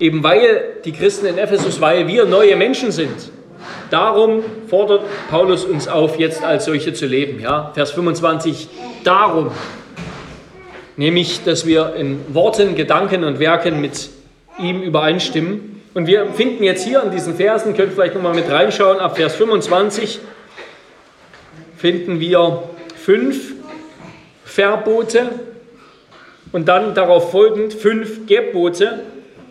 Eben 0.00 0.22
weil 0.22 0.76
die 0.84 0.92
Christen 0.92 1.26
in 1.26 1.38
Ephesus, 1.38 1.80
weil 1.80 2.06
wir 2.06 2.24
neue 2.24 2.56
Menschen 2.56 2.92
sind. 2.92 3.30
Darum 3.90 4.42
fordert 4.68 5.02
Paulus 5.30 5.64
uns 5.64 5.88
auf, 5.88 6.18
jetzt 6.18 6.44
als 6.44 6.66
solche 6.66 6.92
zu 6.92 7.06
leben. 7.06 7.40
Ja? 7.40 7.72
Vers 7.74 7.92
25, 7.92 8.68
darum. 9.02 9.50
Nämlich, 10.96 11.42
dass 11.44 11.66
wir 11.66 11.94
in 11.94 12.20
Worten, 12.34 12.74
Gedanken 12.74 13.24
und 13.24 13.38
Werken 13.38 13.80
mit 13.80 14.10
ihm 14.58 14.82
übereinstimmen. 14.82 15.80
Und 15.94 16.06
wir 16.06 16.26
finden 16.32 16.62
jetzt 16.62 16.84
hier 16.84 17.02
in 17.02 17.10
diesen 17.10 17.34
Versen, 17.36 17.74
könnt 17.74 17.92
vielleicht 17.94 18.14
nochmal 18.14 18.34
mit 18.34 18.50
reinschauen, 18.50 18.98
ab 18.98 19.16
Vers 19.16 19.34
25 19.36 20.20
finden 21.76 22.18
wir 22.18 22.64
fünf 22.96 23.54
Verbote 24.44 25.30
und 26.50 26.66
dann 26.66 26.94
darauf 26.94 27.30
folgend 27.30 27.72
fünf 27.72 28.26
Gebote 28.26 29.04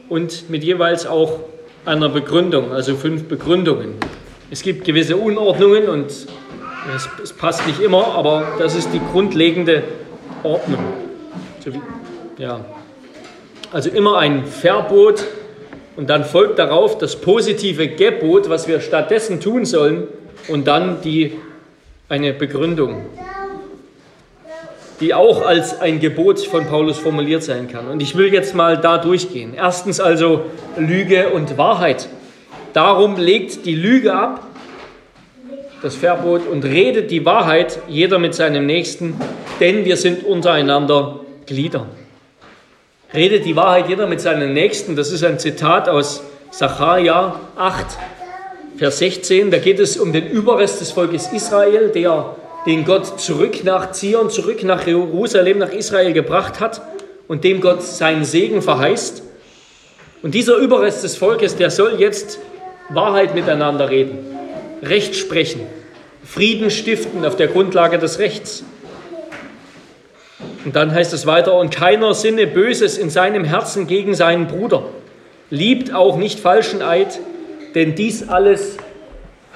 und 0.10 0.50
mit 0.50 0.64
jeweils 0.64 1.06
auch 1.06 1.40
einer 1.86 2.10
Begründung, 2.10 2.72
also 2.72 2.96
fünf 2.96 3.26
Begründungen. 3.26 3.96
Es 4.52 4.62
gibt 4.62 4.86
gewisse 4.86 5.18
Unordnungen 5.18 5.90
und 5.90 6.06
es, 6.08 7.10
es 7.22 7.34
passt 7.34 7.66
nicht 7.68 7.80
immer, 7.82 8.16
aber 8.16 8.56
das 8.60 8.76
ist 8.76 8.90
die 8.94 9.02
grundlegende 9.12 9.84
Ordnung. 10.44 10.80
Ja. 12.38 12.64
Also 13.72 13.90
immer 13.90 14.20
ein 14.20 14.46
Verbot 14.46 15.26
und 15.98 16.10
dann 16.10 16.24
folgt 16.24 16.60
darauf 16.60 16.98
das 16.98 17.18
positive 17.18 17.90
Gebot, 17.90 18.50
was 18.50 18.68
wir 18.68 18.80
stattdessen 18.80 19.42
tun 19.42 19.66
sollen 19.66 20.08
und 20.48 20.68
dann 20.68 21.02
die, 21.02 21.34
eine 22.08 22.32
Begründung 22.32 23.06
die 25.00 25.14
auch 25.14 25.46
als 25.46 25.80
ein 25.80 26.00
Gebot 26.00 26.40
von 26.40 26.66
Paulus 26.66 26.98
formuliert 26.98 27.44
sein 27.44 27.68
kann. 27.68 27.88
Und 27.88 28.02
ich 28.02 28.16
will 28.16 28.34
jetzt 28.34 28.56
mal 28.56 28.78
da 28.78 28.98
durchgehen. 28.98 29.54
Erstens 29.56 30.00
also 30.00 30.46
Lüge 30.78 31.30
und 31.30 31.58
Wahrheit. 31.58 32.08
Darum 32.74 33.16
legt 33.18 33.66
die 33.66 33.76
Lüge 33.76 34.14
ab, 34.14 34.44
das 35.82 35.96
Verbot, 35.96 36.48
und 36.48 36.66
redet 36.66 37.12
die 37.12 37.26
Wahrheit, 37.26 37.80
jeder 37.88 38.20
mit 38.20 38.34
seinem 38.34 38.66
Nächsten, 38.66 39.20
denn 39.60 39.86
wir 39.86 39.98
sind 39.98 40.26
untereinander 40.26 41.22
Glieder. 41.46 41.86
Redet 43.14 43.46
die 43.46 43.56
Wahrheit 43.56 43.88
jeder 43.88 44.08
mit 44.08 44.20
seinem 44.20 44.54
Nächsten, 44.54 44.96
das 44.96 45.12
ist 45.12 45.24
ein 45.24 45.40
Zitat 45.40 45.88
aus 45.88 46.24
Sacharja 46.52 47.40
8, 47.56 47.86
Vers 48.78 49.00
16. 49.00 49.50
Da 49.50 49.58
geht 49.60 49.80
es 49.80 49.98
um 49.98 50.12
den 50.12 50.28
Überrest 50.28 50.82
des 50.82 50.92
Volkes 50.92 51.32
Israel, 51.32 51.90
der 51.90 52.36
den 52.66 52.86
Gott 52.86 53.20
zurück 53.20 53.64
nach 53.64 53.92
Zion, 53.92 54.30
zurück 54.30 54.64
nach 54.64 54.86
Jerusalem, 54.86 55.60
nach 55.60 55.72
Israel 55.72 56.14
gebracht 56.14 56.60
hat 56.60 56.82
und 57.28 57.44
dem 57.44 57.62
Gott 57.62 57.84
seinen 57.84 58.26
Segen 58.26 58.62
verheißt. 58.62 59.24
Und 60.24 60.34
dieser 60.34 60.58
Überrest 60.58 61.04
des 61.04 61.16
Volkes, 61.16 61.56
der 61.56 61.70
soll 61.70 62.00
jetzt 62.00 62.40
Wahrheit 62.90 63.36
miteinander 63.36 63.90
reden, 63.90 64.20
Recht 64.82 65.16
sprechen, 65.16 65.62
Frieden 66.24 66.70
stiften 66.70 67.26
auf 67.26 67.36
der 67.36 67.48
Grundlage 67.48 68.00
des 68.00 68.20
Rechts. 68.20 68.64
Und 70.66 70.76
dann 70.76 70.94
heißt 70.94 71.14
es 71.14 71.26
weiter, 71.26 71.54
und 71.56 71.74
keiner 71.74 72.14
sinne 72.14 72.48
Böses 72.48 72.98
in 72.98 73.10
seinem 73.10 73.44
Herzen 73.44 73.88
gegen 73.88 74.14
seinen 74.14 74.48
Bruder, 74.48 74.84
liebt 75.50 75.94
auch 75.94 76.18
nicht 76.18 76.40
falschen 76.40 76.82
Eid, 76.82 77.20
denn 77.76 77.96
dies 77.96 78.28
alles 78.28 78.78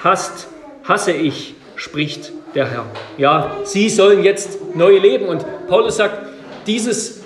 hasst, 0.03 0.47
hasse 0.83 1.11
ich, 1.11 1.55
spricht 1.75 2.31
der 2.55 2.69
Herr. 2.69 2.85
Ja, 3.17 3.57
sie 3.63 3.89
sollen 3.89 4.23
jetzt 4.23 4.75
neu 4.75 4.97
leben. 4.97 5.25
Und 5.25 5.45
Paulus 5.67 5.97
sagt, 5.97 6.27
dieses 6.67 7.21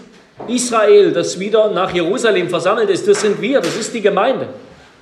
Israel, 0.47 1.11
das 1.11 1.39
wieder 1.39 1.71
nach 1.71 1.93
Jerusalem 1.93 2.49
versammelt 2.49 2.89
ist, 2.89 3.07
das 3.07 3.21
sind 3.21 3.41
wir, 3.41 3.61
das 3.61 3.75
ist 3.75 3.93
die 3.93 4.01
Gemeinde. 4.01 4.49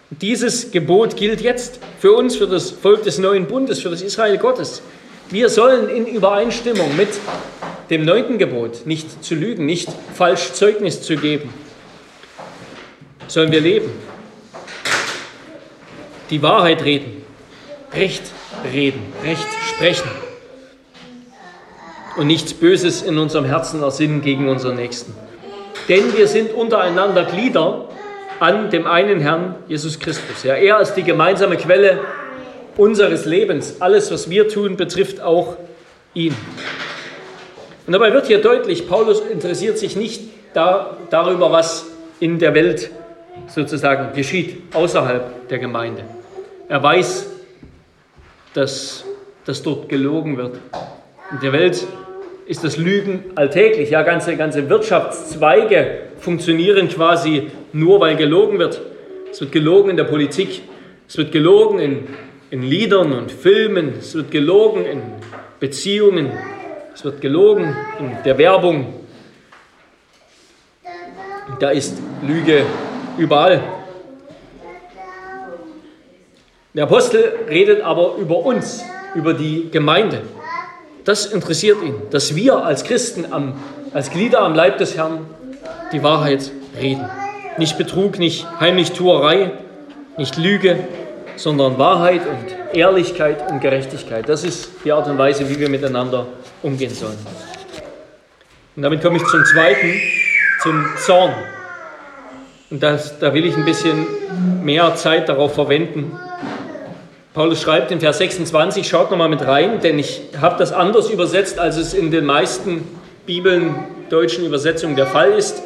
Dieses 0.09 0.71
Gebot 0.71 1.15
gilt 1.15 1.41
jetzt 1.41 1.79
für 1.99 2.13
uns, 2.13 2.35
für 2.35 2.47
das 2.47 2.69
Volk 2.69 3.03
des 3.03 3.17
neuen 3.17 3.47
Bundes, 3.47 3.81
für 3.81 3.89
das 3.89 4.01
Israel 4.01 4.37
Gottes. 4.37 4.81
Wir 5.29 5.49
sollen 5.49 5.89
in 5.89 6.05
Übereinstimmung 6.05 6.95
mit 6.95 7.09
dem 7.89 8.05
neunten 8.05 8.37
Gebot 8.37 8.85
nicht 8.85 9.23
zu 9.23 9.35
lügen, 9.35 9.65
nicht 9.65 9.89
falsch 10.13 10.53
Zeugnis 10.53 11.01
zu 11.01 11.15
geben, 11.15 11.51
sollen 13.27 13.51
wir 13.51 13.61
leben, 13.61 13.89
die 16.29 16.41
Wahrheit 16.41 16.83
reden, 16.83 17.23
Recht 17.93 18.23
reden, 18.71 19.01
Recht 19.23 19.47
sprechen 19.69 20.09
und 22.17 22.27
nichts 22.27 22.53
Böses 22.53 23.01
in 23.01 23.17
unserem 23.17 23.45
Herzen 23.45 23.81
ersinnen 23.81 24.21
gegen 24.21 24.49
unseren 24.49 24.75
Nächsten. 24.75 25.15
Denn 25.89 26.15
wir 26.15 26.27
sind 26.27 26.53
untereinander 26.53 27.25
Glieder 27.25 27.89
an 28.39 28.69
dem 28.69 28.87
einen 28.87 29.19
Herrn 29.19 29.55
Jesus 29.67 29.99
Christus. 29.99 30.43
Ja, 30.43 30.55
er 30.55 30.79
ist 30.79 30.93
die 30.93 31.03
gemeinsame 31.03 31.57
Quelle 31.57 31.99
unseres 32.77 33.25
Lebens. 33.25 33.77
Alles, 33.79 34.11
was 34.11 34.29
wir 34.29 34.47
tun, 34.47 34.77
betrifft 34.77 35.21
auch 35.21 35.57
ihn. 36.13 36.35
Und 37.85 37.93
dabei 37.93 38.13
wird 38.13 38.27
hier 38.27 38.41
deutlich, 38.41 38.87
Paulus 38.87 39.19
interessiert 39.19 39.77
sich 39.77 39.95
nicht 39.95 40.21
da, 40.53 40.97
darüber, 41.09 41.51
was 41.51 41.85
in 42.19 42.39
der 42.39 42.53
Welt 42.53 42.91
sozusagen 43.47 44.15
geschieht, 44.15 44.73
außerhalb 44.73 45.49
der 45.49 45.59
Gemeinde. 45.59 46.03
Er 46.69 46.81
weiß, 46.81 47.27
dass, 48.53 49.05
dass 49.45 49.63
dort 49.63 49.89
gelogen 49.89 50.37
wird. 50.37 50.59
In 51.31 51.39
der 51.41 51.53
Welt 51.53 51.85
ist 52.45 52.63
das 52.63 52.77
Lügen 52.77 53.23
alltäglich. 53.35 53.89
Ja, 53.89 54.03
ganze, 54.03 54.35
ganze 54.35 54.69
Wirtschaftszweige 54.69 56.01
funktionieren 56.19 56.89
quasi 56.89 57.51
nur, 57.71 57.99
weil 57.99 58.15
gelogen 58.15 58.59
wird. 58.59 58.81
Es 59.31 59.41
wird 59.41 59.51
gelogen 59.51 59.89
in 59.89 59.97
der 59.97 60.03
Politik, 60.03 60.61
es 61.07 61.17
wird 61.17 61.31
gelogen 61.31 61.79
in, 61.79 62.07
in 62.51 62.61
Liedern 62.61 63.13
und 63.13 63.31
Filmen, 63.31 63.93
es 63.97 64.13
wird 64.13 64.29
gelogen 64.29 64.85
in 64.85 65.01
Beziehungen, 65.59 66.31
es 66.93 67.03
wird 67.03 67.21
gelogen 67.21 67.75
in 67.99 68.11
der 68.23 68.37
Werbung. 68.37 68.93
Da 71.59 71.71
ist 71.71 71.97
Lüge 72.21 72.63
überall. 73.17 73.82
Der 76.75 76.85
Apostel 76.85 77.23
redet 77.47 77.81
aber 77.81 78.15
über 78.15 78.37
uns, 78.37 78.83
über 79.13 79.35
die 79.35 79.69
Gemeinde. 79.69 80.23
Das 81.05 81.27
interessiert 81.27 81.83
ihn, 81.83 81.93
dass 82.09 82.35
wir 82.35 82.65
als 82.65 82.83
Christen, 82.83 83.31
am, 83.31 83.53
als 83.93 84.09
Glieder 84.09 84.41
am 84.41 84.55
Leib 84.55 84.79
des 84.79 84.97
Herrn 84.97 85.27
die 85.91 86.01
Wahrheit 86.01 86.51
reden. 86.79 87.07
Nicht 87.59 87.77
Betrug, 87.77 88.17
nicht 88.17 88.47
Heimlichtuerei, 88.59 89.51
nicht 90.17 90.37
Lüge, 90.37 90.79
sondern 91.35 91.77
Wahrheit 91.77 92.21
und 92.25 92.75
Ehrlichkeit 92.75 93.51
und 93.51 93.59
Gerechtigkeit. 93.59 94.27
Das 94.27 94.43
ist 94.43 94.69
die 94.83 94.91
Art 94.91 95.07
und 95.07 95.19
Weise, 95.19 95.47
wie 95.49 95.59
wir 95.59 95.69
miteinander 95.69 96.25
umgehen 96.63 96.93
sollen. 96.93 97.19
Und 98.75 98.81
damit 98.81 99.03
komme 99.03 99.17
ich 99.17 99.25
zum 99.25 99.45
zweiten, 99.45 99.93
zum 100.63 100.85
Zorn. 100.97 101.33
Und 102.71 102.81
das, 102.81 103.19
da 103.19 103.31
will 103.35 103.45
ich 103.45 103.55
ein 103.55 103.65
bisschen 103.65 104.07
mehr 104.63 104.95
Zeit 104.95 105.29
darauf 105.29 105.53
verwenden. 105.53 106.17
Paulus 107.33 107.63
schreibt 107.63 107.89
in 107.89 107.99
Vers 107.99 108.19
26, 108.19 108.87
schaut 108.87 109.09
nochmal 109.09 109.29
mit 109.29 109.41
rein, 109.41 109.79
denn 109.81 109.97
ich 109.97 110.21
habe 110.39 110.55
das 110.59 110.71
anders 110.71 111.09
übersetzt, 111.09 111.57
als 111.57 111.77
es 111.77 111.95
in 111.95 112.11
den 112.11 112.25
meisten 112.25 112.87
Bibeln, 113.25 113.73
deutschen 114.09 114.45
Übersetzungen 114.45 114.95
der 114.95 115.07
Fall 115.07 115.31
ist. 115.31 115.63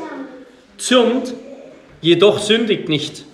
Zürnt, 0.78 1.34
jedoch 2.00 2.40
sündigt 2.40 2.88
nicht. 2.88 3.26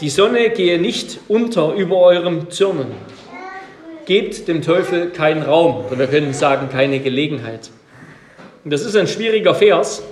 Die 0.00 0.08
Sonne 0.08 0.50
gehe 0.50 0.78
nicht 0.78 1.18
unter 1.26 1.74
über 1.74 1.96
eurem 1.96 2.48
Zürnen. 2.50 2.92
Gebt 4.06 4.46
dem 4.46 4.62
Teufel 4.62 5.10
keinen 5.10 5.42
Raum, 5.42 5.84
oder 5.86 5.98
wir 5.98 6.06
können 6.06 6.32
sagen, 6.34 6.68
keine 6.70 7.00
Gelegenheit. 7.00 7.70
Und 8.62 8.72
das 8.72 8.82
ist 8.82 8.96
ein 8.96 9.08
schwieriger 9.08 9.56
Vers. 9.56 10.04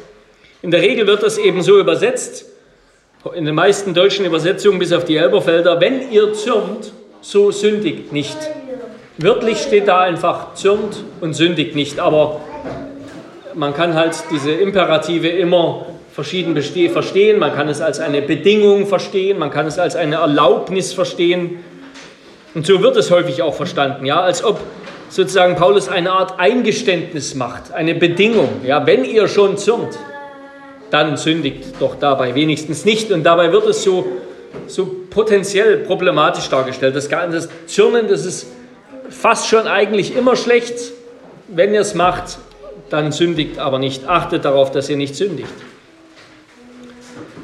In 0.63 0.73
der 0.73 0.83
Regel 0.83 1.07
wird 1.07 1.23
das 1.23 1.39
eben 1.39 1.63
so 1.63 1.79
übersetzt, 1.79 2.47
in 3.37 3.45
den 3.45 3.55
meisten 3.55 3.95
deutschen 3.95 4.25
Übersetzungen 4.25 4.81
bis 4.81 4.93
auf 4.93 5.05
die 5.05 5.17
Elberfelder, 5.17 5.81
wenn 5.81 6.11
ihr 6.11 6.33
zürnt, 6.33 6.93
so 7.29 7.51
sündigt 7.51 8.13
nicht. 8.13 8.37
Wörtlich 9.19 9.59
steht 9.59 9.89
da 9.89 10.01
einfach 10.01 10.55
zürnt 10.55 11.03
und 11.21 11.35
sündigt 11.35 11.75
nicht, 11.75 11.99
aber 11.99 12.41
man 13.55 13.75
kann 13.75 13.95
halt 13.95 14.15
diese 14.31 14.53
Imperative 14.53 15.27
immer 15.27 15.87
verschieden 16.13 16.57
verstehen. 16.57 17.41
Man 17.41 17.53
kann 17.53 17.69
es 17.69 17.81
als 17.81 17.99
eine 17.99 18.23
Bedingung 18.23 18.87
verstehen, 18.87 19.41
man 19.41 19.51
kann 19.51 19.67
es 19.67 19.79
als 19.79 19.97
eine 19.97 20.17
Erlaubnis 20.17 20.93
verstehen. 20.93 21.59
Und 22.55 22.65
so 22.65 22.81
wird 22.81 22.97
es 22.97 23.11
häufig 23.11 23.43
auch 23.43 23.55
verstanden, 23.55 24.07
ja, 24.07 24.21
als 24.21 24.45
ob 24.45 24.61
sozusagen 25.09 25.57
Paulus 25.57 25.89
eine 25.89 26.13
Art 26.13 26.39
Eingeständnis 26.39 27.35
macht, 27.35 27.73
eine 27.73 27.97
Bedingung. 27.97 28.61
Ja, 28.65 28.87
wenn 28.87 29.05
ihr 29.05 29.27
schon 29.27 29.59
zürnt, 29.59 29.99
dann 30.91 31.17
sündigt 31.17 31.65
doch 31.81 31.97
dabei 31.97 32.37
wenigstens 32.37 32.85
nicht. 32.85 33.11
Und 33.11 33.25
dabei 33.25 33.51
wird 33.51 33.67
es 33.67 33.83
so, 33.83 34.07
so 34.67 35.05
potenziell 35.11 35.79
problematisch 35.79 36.49
dargestellt. 36.49 36.97
Das, 36.97 37.09
das 37.09 37.49
Zürnen, 37.67 38.09
das 38.09 38.25
ist 38.25 38.47
fast 39.11 39.49
schon 39.49 39.67
eigentlich 39.67 40.17
immer 40.17 40.37
schlecht. 40.37 40.93
Wenn 41.49 41.73
ihr 41.75 41.81
es 41.81 41.95
macht, 41.95 42.39
dann 42.91 43.13
sündigt 43.13 43.59
aber 43.59 43.79
nicht. 43.79 44.09
Achtet 44.09 44.45
darauf, 44.45 44.71
dass 44.71 44.89
ihr 44.89 44.97
nicht 44.97 45.15
sündigt. 45.15 45.53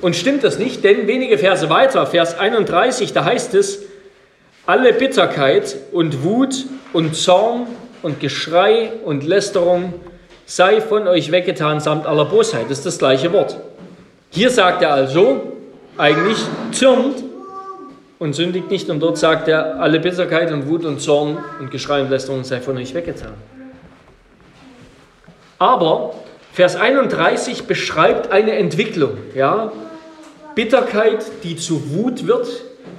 Und 0.00 0.16
stimmt 0.16 0.42
das 0.42 0.59
nicht? 0.59 0.83
Denn 0.83 1.07
wenige 1.07 1.38
Verse 1.38 1.70
weiter, 1.70 2.07
Vers 2.07 2.38
31, 2.38 3.12
da 3.12 3.25
heißt 3.25 3.55
es, 3.55 3.83
alle 4.66 4.92
Bitterkeit 4.92 5.77
und 5.92 6.25
Wut 6.25 6.66
und 6.92 7.16
Zorn 7.16 7.66
und 8.03 8.20
Geschrei 8.20 8.92
und 9.05 9.25
Lästerung 9.25 9.94
sei 10.44 10.81
von 10.81 11.07
euch 11.07 11.31
weggetan 11.31 11.81
samt 11.81 12.07
aller 12.07 12.25
Bosheit. 12.25 12.64
Das 12.68 12.79
ist 12.79 12.87
das 12.87 12.98
gleiche 12.98 13.33
Wort. 13.33 13.57
Hier 14.31 14.51
sagt 14.51 14.83
er 14.83 14.92
also 14.92 15.53
eigentlich 15.98 16.38
zürnt 16.72 17.22
und 18.18 18.35
sündigt 18.35 18.70
nicht. 18.70 18.88
Und 18.88 19.00
dort 19.00 19.18
sagt 19.18 19.48
er, 19.48 19.81
alle 19.81 20.00
Bitterkeit 20.00 20.52
und 20.52 20.68
Wut 20.68 20.85
und 20.85 21.00
Zorn 21.00 21.38
und 21.61 21.70
Geschrei 21.70 22.02
und 22.02 22.11
Lästerung 22.11 22.44
sei 22.44 22.61
von 22.61 22.76
euch 22.76 22.94
weggetan. 22.94 23.35
Aber 25.59 26.14
Vers 26.52 26.76
31 26.76 27.64
beschreibt 27.64 28.31
eine 28.31 28.52
Entwicklung. 28.52 29.16
Ja? 29.35 29.72
Bitterkeit, 30.55 31.24
die 31.44 31.57
zu 31.57 31.94
Wut 31.94 32.26
wird. 32.26 32.46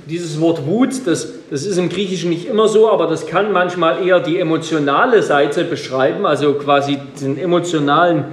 Dieses 0.06 0.41
Wort 0.41 0.65
Wut, 0.65 0.89
das, 1.06 1.29
das 1.49 1.65
ist 1.65 1.77
im 1.77 1.88
Griechischen 1.88 2.29
nicht 2.29 2.45
immer 2.45 2.67
so, 2.67 2.89
aber 2.89 3.08
das 3.08 3.25
kann 3.25 3.53
manchmal 3.53 4.06
eher 4.06 4.19
die 4.19 4.38
emotionale 4.38 5.23
Seite 5.23 5.63
beschreiben, 5.63 6.25
also 6.25 6.56
quasi 6.56 6.99
den 7.21 7.38
emotionalen, 7.38 8.25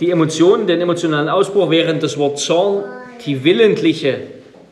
die 0.00 0.10
Emotionen, 0.10 0.66
den 0.66 0.80
emotionalen 0.80 1.28
Ausbruch, 1.28 1.70
während 1.70 2.02
das 2.02 2.18
Wort 2.18 2.40
Zorn 2.40 2.82
die 3.26 3.44
willentliche 3.44 4.18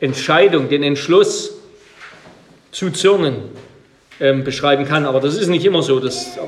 Entscheidung, 0.00 0.68
den 0.68 0.82
Entschluss 0.82 1.52
zu 2.72 2.90
zürnen 2.90 3.36
ähm, 4.20 4.44
beschreiben 4.44 4.84
kann. 4.84 5.06
Aber 5.06 5.20
das 5.20 5.36
ist 5.36 5.48
nicht 5.48 5.64
immer 5.64 5.82
so. 5.82 6.00
Das 6.00 6.38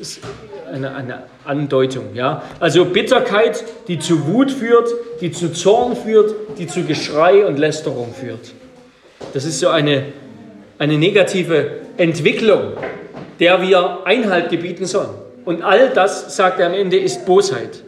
ist 0.00 0.20
eine, 0.72 0.94
eine 0.94 1.22
Andeutung. 1.44 2.14
Ja? 2.14 2.42
Also 2.60 2.84
Bitterkeit, 2.84 3.64
die 3.88 3.98
zu 3.98 4.26
Wut 4.26 4.50
führt, 4.50 4.88
die 5.20 5.32
zu 5.32 5.52
Zorn 5.52 5.96
führt, 5.96 6.34
die 6.58 6.66
zu 6.66 6.84
Geschrei 6.84 7.46
und 7.46 7.58
Lästerung 7.58 8.14
führt. 8.14 8.52
Das 9.32 9.44
ist 9.44 9.58
so 9.60 9.68
eine, 9.68 10.04
eine 10.78 10.96
negative 10.96 11.70
Entwicklung, 11.96 12.74
der 13.40 13.62
wir 13.62 14.00
Einhalt 14.04 14.50
gebieten 14.50 14.86
sollen. 14.86 15.10
Und 15.44 15.62
all 15.62 15.90
das, 15.90 16.36
sagt 16.36 16.60
er 16.60 16.66
am 16.66 16.74
Ende, 16.74 16.98
ist 16.98 17.24
Bosheit. 17.24 17.82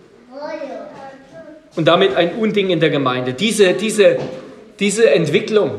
Und 1.76 1.86
damit 1.86 2.16
ein 2.16 2.34
Unding 2.34 2.70
in 2.70 2.80
der 2.80 2.90
Gemeinde. 2.90 3.32
Diese, 3.32 3.72
diese, 3.74 4.18
diese 4.80 5.10
Entwicklung, 5.10 5.72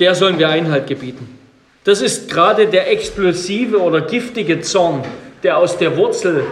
der 0.00 0.14
sollen 0.14 0.38
wir 0.38 0.48
Einhalt 0.48 0.86
gebieten. 0.86 1.38
Das 1.84 2.00
ist 2.00 2.30
gerade 2.30 2.66
der 2.66 2.90
explosive 2.90 3.80
oder 3.80 4.02
giftige 4.02 4.60
Zorn, 4.60 5.02
der 5.42 5.58
aus 5.58 5.78
der 5.78 5.96
Wurzel 5.96 6.44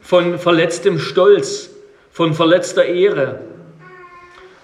von 0.00 0.38
verletztem 0.38 0.98
Stolz, 0.98 1.70
von 2.12 2.34
verletzter 2.34 2.84
Ehre, 2.84 3.40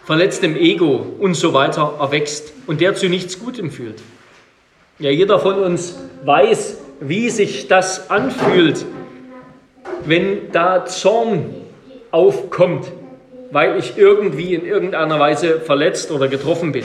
verletztem 0.04 0.56
Ego 0.56 1.04
und 1.18 1.34
so 1.34 1.52
weiter 1.52 1.96
erwächst 1.98 2.52
und 2.66 2.80
der 2.80 2.94
zu 2.94 3.08
nichts 3.08 3.38
Gutem 3.38 3.70
führt. 3.70 4.00
Ja, 4.98 5.10
jeder 5.10 5.40
von 5.40 5.56
uns 5.56 5.98
weiß, 6.24 6.78
wie 7.00 7.30
sich 7.30 7.66
das 7.66 8.10
anfühlt, 8.10 8.84
wenn 10.04 10.52
da 10.52 10.86
Zorn 10.86 11.54
aufkommt, 12.10 12.86
weil 13.54 13.78
ich 13.78 13.96
irgendwie 13.96 14.52
in 14.52 14.66
irgendeiner 14.66 15.20
Weise 15.20 15.60
verletzt 15.60 16.10
oder 16.10 16.26
getroffen 16.26 16.72
bin. 16.72 16.84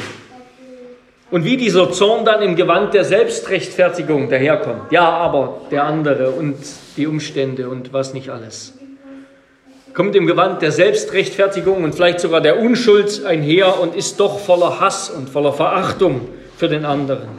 Und 1.31 1.43
wie 1.43 1.57
dieser 1.57 1.91
Zorn 1.91 2.25
dann 2.25 2.43
im 2.43 2.55
Gewand 2.55 2.93
der 2.93 3.05
Selbstrechtfertigung 3.05 4.29
daherkommt. 4.29 4.91
Ja, 4.91 5.09
aber 5.09 5.61
der 5.71 5.85
andere 5.85 6.29
und 6.29 6.57
die 6.95 7.07
Umstände 7.07 7.69
und 7.69 7.91
was 7.91 8.13
nicht 8.13 8.29
alles. 8.29 8.75
Kommt 9.95 10.15
im 10.15 10.27
Gewand 10.27 10.61
der 10.61 10.71
Selbstrechtfertigung 10.71 11.83
und 11.83 11.95
vielleicht 11.95 12.19
sogar 12.19 12.39
der 12.39 12.59
Unschuld 12.59 13.25
einher 13.25 13.79
und 13.79 13.95
ist 13.95 14.19
doch 14.19 14.37
voller 14.37 14.79
Hass 14.79 15.09
und 15.09 15.27
voller 15.27 15.53
Verachtung 15.53 16.29
für 16.55 16.67
den 16.67 16.85
anderen. 16.85 17.29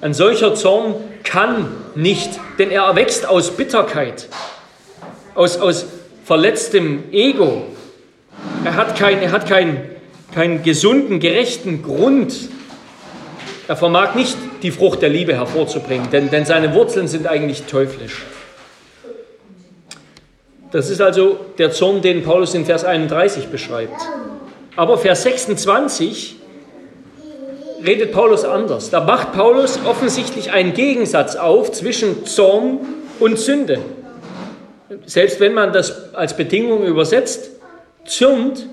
Ein 0.00 0.14
solcher 0.14 0.54
Zorn 0.54 0.94
kann 1.22 1.68
nicht, 1.94 2.30
denn 2.58 2.70
er 2.70 2.84
erwächst 2.84 3.28
aus 3.28 3.50
Bitterkeit, 3.50 4.28
aus, 5.34 5.58
aus 5.58 5.84
verletztem 6.24 7.04
Ego. 7.12 7.66
Er 8.64 8.76
hat, 8.76 8.96
keinen 8.96 9.22
er 9.22 9.32
hat 9.32 9.46
keinen 9.46 10.62
gesunden, 10.62 11.20
gerechten 11.20 11.82
Grund, 11.82 12.34
er 13.68 13.76
vermag 13.76 14.14
nicht 14.16 14.36
die 14.62 14.72
Frucht 14.72 15.00
der 15.00 15.08
Liebe 15.08 15.34
hervorzubringen, 15.34 16.10
denn, 16.10 16.28
denn 16.30 16.44
seine 16.44 16.74
Wurzeln 16.74 17.06
sind 17.06 17.26
eigentlich 17.26 17.62
teuflisch. 17.62 18.22
Das 20.72 20.90
ist 20.90 21.00
also 21.00 21.38
der 21.58 21.72
Zorn, 21.72 22.02
den 22.02 22.22
Paulus 22.22 22.54
in 22.54 22.64
Vers 22.64 22.84
31 22.84 23.46
beschreibt. 23.46 24.00
Aber 24.76 24.98
Vers 24.98 25.22
26 25.24 26.36
redet 27.84 28.12
Paulus 28.12 28.44
anders. 28.44 28.90
Da 28.90 29.04
macht 29.04 29.32
Paulus 29.32 29.78
offensichtlich 29.84 30.52
einen 30.52 30.74
Gegensatz 30.74 31.36
auf 31.36 31.72
zwischen 31.72 32.26
Zorn 32.26 32.78
und 33.18 33.38
Sünde. 33.38 33.80
Selbst 35.06 35.40
wenn 35.40 35.54
man 35.54 35.72
das 35.72 36.14
als 36.14 36.36
Bedingung 36.36 36.84
übersetzt, 36.84 37.50
zürnt, 38.04 38.66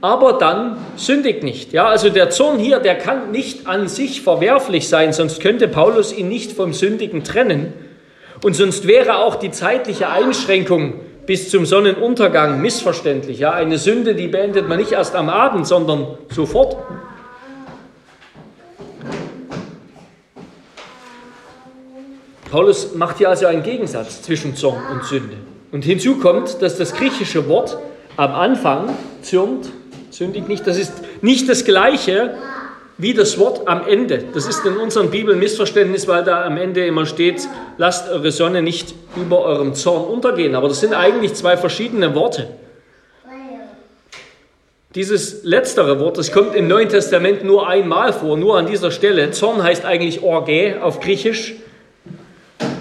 aber 0.00 0.34
dann 0.34 0.78
sündigt 0.96 1.42
nicht. 1.42 1.72
Ja, 1.72 1.86
also 1.86 2.08
der 2.08 2.30
Zorn 2.30 2.58
hier, 2.58 2.78
der 2.78 2.96
kann 2.96 3.30
nicht 3.32 3.66
an 3.66 3.88
sich 3.88 4.22
verwerflich 4.22 4.88
sein, 4.88 5.12
sonst 5.12 5.40
könnte 5.40 5.68
Paulus 5.68 6.16
ihn 6.16 6.28
nicht 6.28 6.52
vom 6.52 6.72
Sündigen 6.72 7.22
trennen. 7.22 7.72
Und 8.42 8.54
sonst 8.54 8.86
wäre 8.86 9.18
auch 9.18 9.34
die 9.36 9.50
zeitliche 9.50 10.08
Einschränkung 10.08 10.94
bis 11.26 11.50
zum 11.50 11.66
Sonnenuntergang 11.66 12.62
missverständlich. 12.62 13.38
Ja, 13.38 13.52
eine 13.52 13.76
Sünde, 13.76 14.14
die 14.14 14.28
beendet 14.28 14.68
man 14.68 14.78
nicht 14.78 14.92
erst 14.92 15.14
am 15.14 15.28
Abend, 15.28 15.66
sondern 15.66 16.18
sofort. 16.30 16.76
Paulus 22.50 22.94
macht 22.94 23.18
hier 23.18 23.28
also 23.28 23.46
einen 23.46 23.62
Gegensatz 23.62 24.22
zwischen 24.22 24.56
Zorn 24.56 24.82
und 24.92 25.04
Sünde. 25.04 25.36
Und 25.70 25.84
hinzu 25.84 26.16
kommt, 26.16 26.60
dass 26.62 26.76
das 26.76 26.94
griechische 26.94 27.48
Wort 27.48 27.78
am 28.16 28.34
Anfang 28.34 28.94
zürnt, 29.22 29.70
sündigt 30.10 30.48
nicht, 30.48 30.66
das 30.66 30.78
ist 30.78 30.92
nicht 31.22 31.48
das 31.48 31.64
gleiche 31.64 32.34
wie 32.98 33.14
das 33.14 33.38
Wort 33.38 33.66
am 33.66 33.86
Ende. 33.86 34.24
Das 34.34 34.46
ist 34.46 34.64
in 34.66 34.76
unseren 34.76 35.10
Bibeln 35.10 35.38
Missverständnis, 35.38 36.06
weil 36.06 36.22
da 36.22 36.44
am 36.44 36.58
Ende 36.58 36.86
immer 36.86 37.06
steht, 37.06 37.48
lasst 37.78 38.10
eure 38.10 38.30
Sonne 38.30 38.60
nicht 38.60 38.94
über 39.16 39.42
eurem 39.42 39.74
Zorn 39.74 40.04
untergehen. 40.04 40.54
Aber 40.54 40.68
das 40.68 40.80
sind 40.80 40.92
eigentlich 40.92 41.34
zwei 41.34 41.56
verschiedene 41.56 42.14
Worte. 42.14 42.48
Dieses 44.94 45.44
letztere 45.44 46.00
Wort, 46.00 46.18
das 46.18 46.32
kommt 46.32 46.54
im 46.54 46.66
Neuen 46.66 46.88
Testament 46.88 47.44
nur 47.44 47.68
einmal 47.68 48.12
vor, 48.12 48.36
nur 48.36 48.58
an 48.58 48.66
dieser 48.66 48.90
Stelle. 48.90 49.30
Zorn 49.30 49.62
heißt 49.62 49.84
eigentlich 49.84 50.22
Orge 50.22 50.80
auf 50.82 51.00
Griechisch. 51.00 51.54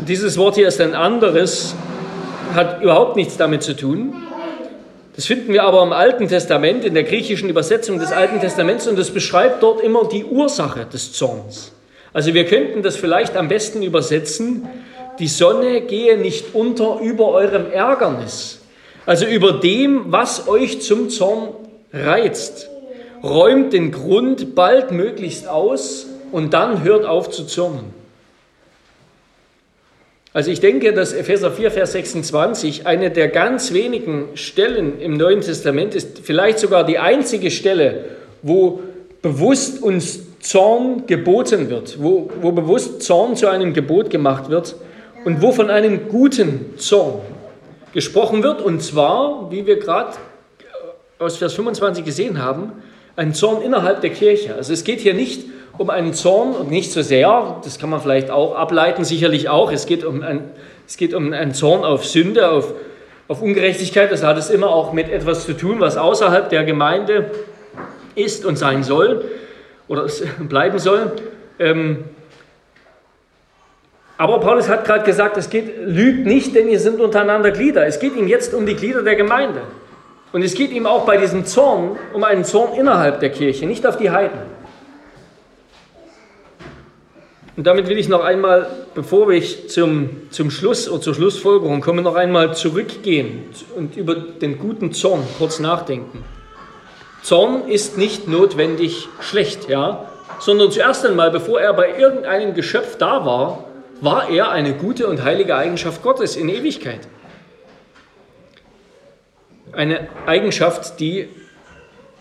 Dieses 0.07 0.37
Wort 0.37 0.55
hier 0.55 0.67
ist 0.67 0.81
ein 0.81 0.95
anderes, 0.95 1.75
hat 2.55 2.81
überhaupt 2.81 3.15
nichts 3.15 3.37
damit 3.37 3.61
zu 3.61 3.75
tun. 3.75 4.15
Das 5.19 5.25
finden 5.25 5.51
wir 5.51 5.63
aber 5.63 5.83
im 5.83 5.91
Alten 5.91 6.29
Testament, 6.29 6.85
in 6.85 6.93
der 6.93 7.03
griechischen 7.03 7.49
Übersetzung 7.49 7.99
des 7.99 8.13
Alten 8.13 8.39
Testaments, 8.39 8.87
und 8.87 8.97
das 8.97 9.11
beschreibt 9.11 9.61
dort 9.61 9.81
immer 9.81 10.07
die 10.07 10.23
Ursache 10.23 10.85
des 10.85 11.11
Zorns. 11.11 11.73
Also 12.13 12.33
wir 12.33 12.45
könnten 12.45 12.83
das 12.83 12.95
vielleicht 12.95 13.35
am 13.35 13.49
besten 13.49 13.83
übersetzen, 13.83 14.69
die 15.19 15.27
Sonne 15.27 15.81
gehe 15.81 16.17
nicht 16.17 16.55
unter 16.55 17.01
über 17.01 17.33
eurem 17.33 17.69
Ärgernis, 17.69 18.61
also 19.05 19.25
über 19.25 19.51
dem, 19.51 20.05
was 20.09 20.47
euch 20.47 20.81
zum 20.81 21.09
Zorn 21.09 21.49
reizt, 21.91 22.69
räumt 23.21 23.73
den 23.73 23.91
Grund 23.91 24.55
baldmöglichst 24.55 25.49
aus 25.49 26.07
und 26.31 26.53
dann 26.53 26.85
hört 26.85 27.03
auf 27.03 27.29
zu 27.29 27.43
zürnen. 27.43 27.98
Also 30.31 30.51
ich 30.51 30.59
denke, 30.59 30.93
dass 30.93 31.13
Epheser 31.13 31.51
4, 31.51 31.71
Vers 31.71 31.93
26 31.93 32.85
eine 32.85 33.09
der 33.09 33.29
ganz 33.29 33.73
wenigen 33.73 34.29
Stellen 34.35 34.99
im 35.01 35.17
Neuen 35.17 35.41
Testament 35.41 35.95
ist, 35.95 36.19
vielleicht 36.19 36.59
sogar 36.59 36.85
die 36.85 36.99
einzige 36.99 37.49
Stelle, 37.49 38.05
wo 38.43 38.79
bewusst 39.23 39.81
uns 39.81 40.19
Zorn 40.39 41.07
geboten 41.07 41.69
wird, 41.71 42.01
wo, 42.01 42.29
wo 42.41 42.51
bewusst 42.51 43.01
Zorn 43.01 43.35
zu 43.35 43.47
einem 43.47 43.73
Gebot 43.73 44.11
gemacht 44.11 44.49
wird 44.49 44.75
und 45.25 45.41
wo 45.41 45.51
von 45.51 45.71
einem 45.71 46.07
guten 46.09 46.77
Zorn 46.77 47.21
gesprochen 47.93 48.43
wird, 48.43 48.61
und 48.61 48.83
zwar, 48.83 49.49
wie 49.51 49.65
wir 49.65 49.79
gerade 49.79 50.15
aus 51.17 51.37
Vers 51.37 51.53
25 51.55 52.05
gesehen 52.05 52.41
haben, 52.41 52.71
ein 53.19 53.33
Zorn 53.33 53.61
innerhalb 53.61 53.99
der 53.99 54.11
Kirche. 54.11 54.55
Also 54.55 54.71
es 54.71 54.85
geht 54.85 55.01
hier 55.01 55.13
nicht 55.13 55.45
um 55.77 55.89
einen 55.89 56.13
Zorn 56.13 56.53
und 56.53 56.71
nicht 56.71 56.91
so 56.91 57.01
sehr, 57.01 57.57
das 57.63 57.77
kann 57.77 57.89
man 57.89 57.99
vielleicht 58.01 58.31
auch 58.31 58.55
ableiten, 58.55 59.03
sicherlich 59.03 59.49
auch, 59.49 59.71
es 59.71 59.85
geht 59.85 60.05
um, 60.05 60.23
ein, 60.23 60.51
es 60.87 60.95
geht 60.95 61.13
um 61.13 61.33
einen 61.33 61.53
Zorn 61.53 61.83
auf 61.83 62.05
Sünde, 62.05 62.49
auf, 62.49 62.73
auf 63.27 63.41
Ungerechtigkeit. 63.41 64.09
Das 64.11 64.23
hat 64.23 64.37
es 64.37 64.49
immer 64.49 64.69
auch 64.69 64.93
mit 64.93 65.09
etwas 65.09 65.45
zu 65.45 65.53
tun, 65.53 65.81
was 65.81 65.97
außerhalb 65.97 66.49
der 66.49 66.63
Gemeinde 66.63 67.29
ist 68.15 68.45
und 68.45 68.57
sein 68.57 68.83
soll 68.83 69.25
oder 69.89 70.07
bleiben 70.39 70.79
soll. 70.79 71.11
Ähm, 71.59 72.05
aber 74.17 74.39
Paulus 74.39 74.69
hat 74.69 74.85
gerade 74.85 75.03
gesagt, 75.03 75.35
es 75.35 75.49
geht, 75.49 75.73
lügt 75.85 76.25
nicht, 76.25 76.55
denn 76.55 76.69
ihr 76.69 76.79
sind 76.79 77.01
untereinander 77.01 77.51
Glieder. 77.51 77.85
Es 77.85 77.99
geht 77.99 78.15
ihm 78.15 78.27
jetzt 78.27 78.53
um 78.53 78.65
die 78.65 78.75
Glieder 78.75 79.01
der 79.01 79.15
Gemeinde. 79.15 79.61
Und 80.31 80.43
es 80.43 80.53
geht 80.53 80.71
ihm 80.71 80.85
auch 80.85 81.05
bei 81.05 81.17
diesem 81.17 81.45
Zorn 81.45 81.97
um 82.13 82.23
einen 82.23 82.43
Zorn 82.43 82.73
innerhalb 82.73 83.19
der 83.19 83.31
Kirche, 83.31 83.65
nicht 83.65 83.85
auf 83.87 83.97
die 83.97 84.11
Heiden. 84.11 84.39
Und 87.57 87.65
damit 87.67 87.89
will 87.89 87.97
ich 87.97 88.07
noch 88.07 88.23
einmal, 88.23 88.67
bevor 88.93 89.31
ich 89.31 89.69
zum, 89.69 90.29
zum 90.29 90.49
Schluss 90.49 90.87
oder 90.87 91.01
zur 91.01 91.15
Schlussfolgerung 91.15 91.81
komme, 91.81 92.01
noch 92.01 92.15
einmal 92.15 92.55
zurückgehen 92.55 93.43
und 93.75 93.97
über 93.97 94.15
den 94.15 94.59
guten 94.59 94.93
Zorn 94.93 95.23
kurz 95.37 95.59
nachdenken. 95.59 96.23
Zorn 97.21 97.67
ist 97.67 97.97
nicht 97.97 98.27
notwendig 98.29 99.09
schlecht, 99.19 99.67
ja, 99.67 100.05
sondern 100.39 100.71
zuerst 100.71 101.05
einmal, 101.05 101.31
bevor 101.31 101.59
er 101.59 101.73
bei 101.73 101.97
irgendeinem 101.99 102.53
Geschöpf 102.53 102.97
da 102.97 103.25
war, 103.25 103.65
war 103.99 104.29
er 104.29 104.51
eine 104.51 104.73
gute 104.73 105.07
und 105.07 105.23
heilige 105.23 105.57
Eigenschaft 105.57 106.01
Gottes 106.01 106.37
in 106.37 106.47
Ewigkeit 106.47 107.01
eine 109.73 110.07
Eigenschaft, 110.25 110.99
die 110.99 111.29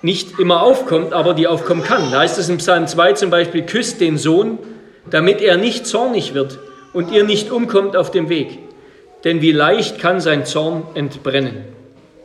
nicht 0.02 0.38
immer 0.38 0.62
aufkommt, 0.62 1.12
aber 1.12 1.34
die 1.34 1.46
aufkommen 1.46 1.82
kann. 1.82 2.10
Da 2.12 2.20
heißt 2.20 2.38
es 2.38 2.48
im 2.48 2.58
Psalm 2.58 2.86
2 2.86 3.14
zum 3.14 3.30
Beispiel, 3.30 3.62
küsst 3.62 4.00
den 4.00 4.16
Sohn, 4.16 4.58
damit 5.10 5.40
er 5.40 5.56
nicht 5.56 5.86
zornig 5.86 6.34
wird 6.34 6.58
und 6.92 7.10
ihr 7.10 7.24
nicht 7.24 7.50
umkommt 7.50 7.96
auf 7.96 8.10
dem 8.10 8.28
Weg. 8.28 8.58
Denn 9.24 9.42
wie 9.42 9.52
leicht 9.52 9.98
kann 9.98 10.20
sein 10.20 10.46
Zorn 10.46 10.84
entbrennen, 10.94 11.64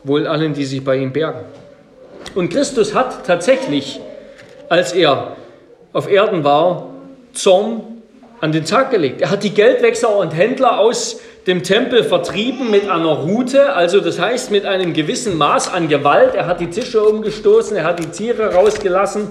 wohl 0.04 0.28
allen, 0.28 0.54
die 0.54 0.66
sich 0.66 0.84
bei 0.84 0.98
ihm 0.98 1.12
bergen. 1.12 1.46
Und 2.36 2.50
Christus 2.50 2.94
hat 2.94 3.26
tatsächlich, 3.26 4.00
als 4.70 4.94
er 4.94 5.36
auf 5.92 6.10
Erden 6.10 6.44
war, 6.44 6.90
Zorn 7.34 7.82
an 8.40 8.52
den 8.52 8.66
Tag 8.66 8.92
gelegt. 8.92 9.22
Er 9.22 9.32
hat 9.32 9.44
die 9.44 9.52
Geldwechsler 9.52 10.16
und 10.18 10.32
Händler 10.32 10.80
aus 10.80 11.20
dem 11.48 11.64
Tempel 11.64 12.04
vertrieben 12.04 12.72
mit 12.72 12.90
einer 12.90 13.12
Rute, 13.12 13.74
also 13.74 14.00
das 14.00 14.20
heißt 14.20 14.52
mit 14.52 14.66
einem 14.66 14.94
gewissen 14.94 15.38
Maß 15.38 15.74
an 15.74 15.90
Gewalt. 15.90 16.36
Er 16.36 16.48
hat 16.48 16.62
die 16.62 16.70
Tische 16.70 17.04
umgestoßen, 17.04 17.76
er 17.76 17.84
hat 17.84 18.00
die 18.00 18.08
Tiere 18.08 18.54
rausgelassen, 18.54 19.28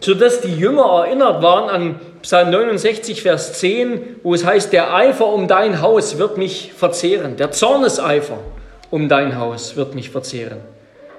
sodass 0.00 0.40
die 0.40 0.54
Jünger 0.54 1.04
erinnert 1.04 1.42
waren 1.42 1.70
an 1.70 2.00
Psalm 2.22 2.50
69, 2.50 3.22
Vers 3.22 3.52
10, 3.60 4.00
wo 4.22 4.34
es 4.34 4.44
heißt, 4.44 4.72
der 4.72 4.94
Eifer 4.94 5.26
um 5.26 5.46
dein 5.46 5.80
Haus 5.82 6.18
wird 6.18 6.36
mich 6.36 6.72
verzehren, 6.76 7.36
der 7.36 7.52
Zorneseifer 7.52 8.38
um 8.90 9.08
dein 9.08 9.38
Haus 9.38 9.76
wird 9.76 9.94
mich 9.94 10.10
verzehren. 10.10 10.58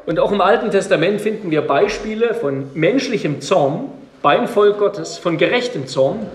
Und 0.06 0.20
auch 0.20 0.32
im 0.32 0.42
Alten 0.42 0.72
Testament 0.72 1.22
finden 1.22 1.52
wir 1.52 1.62
Beispiele 1.62 2.34
von 2.34 2.70
menschlichem 2.74 3.42
Zorn 3.42 3.90
beim 4.22 4.48
Volk 4.48 4.78
Gottes, 4.78 5.18
von 5.18 5.38
gerechtem 5.38 5.88
Zorn, 5.88 6.26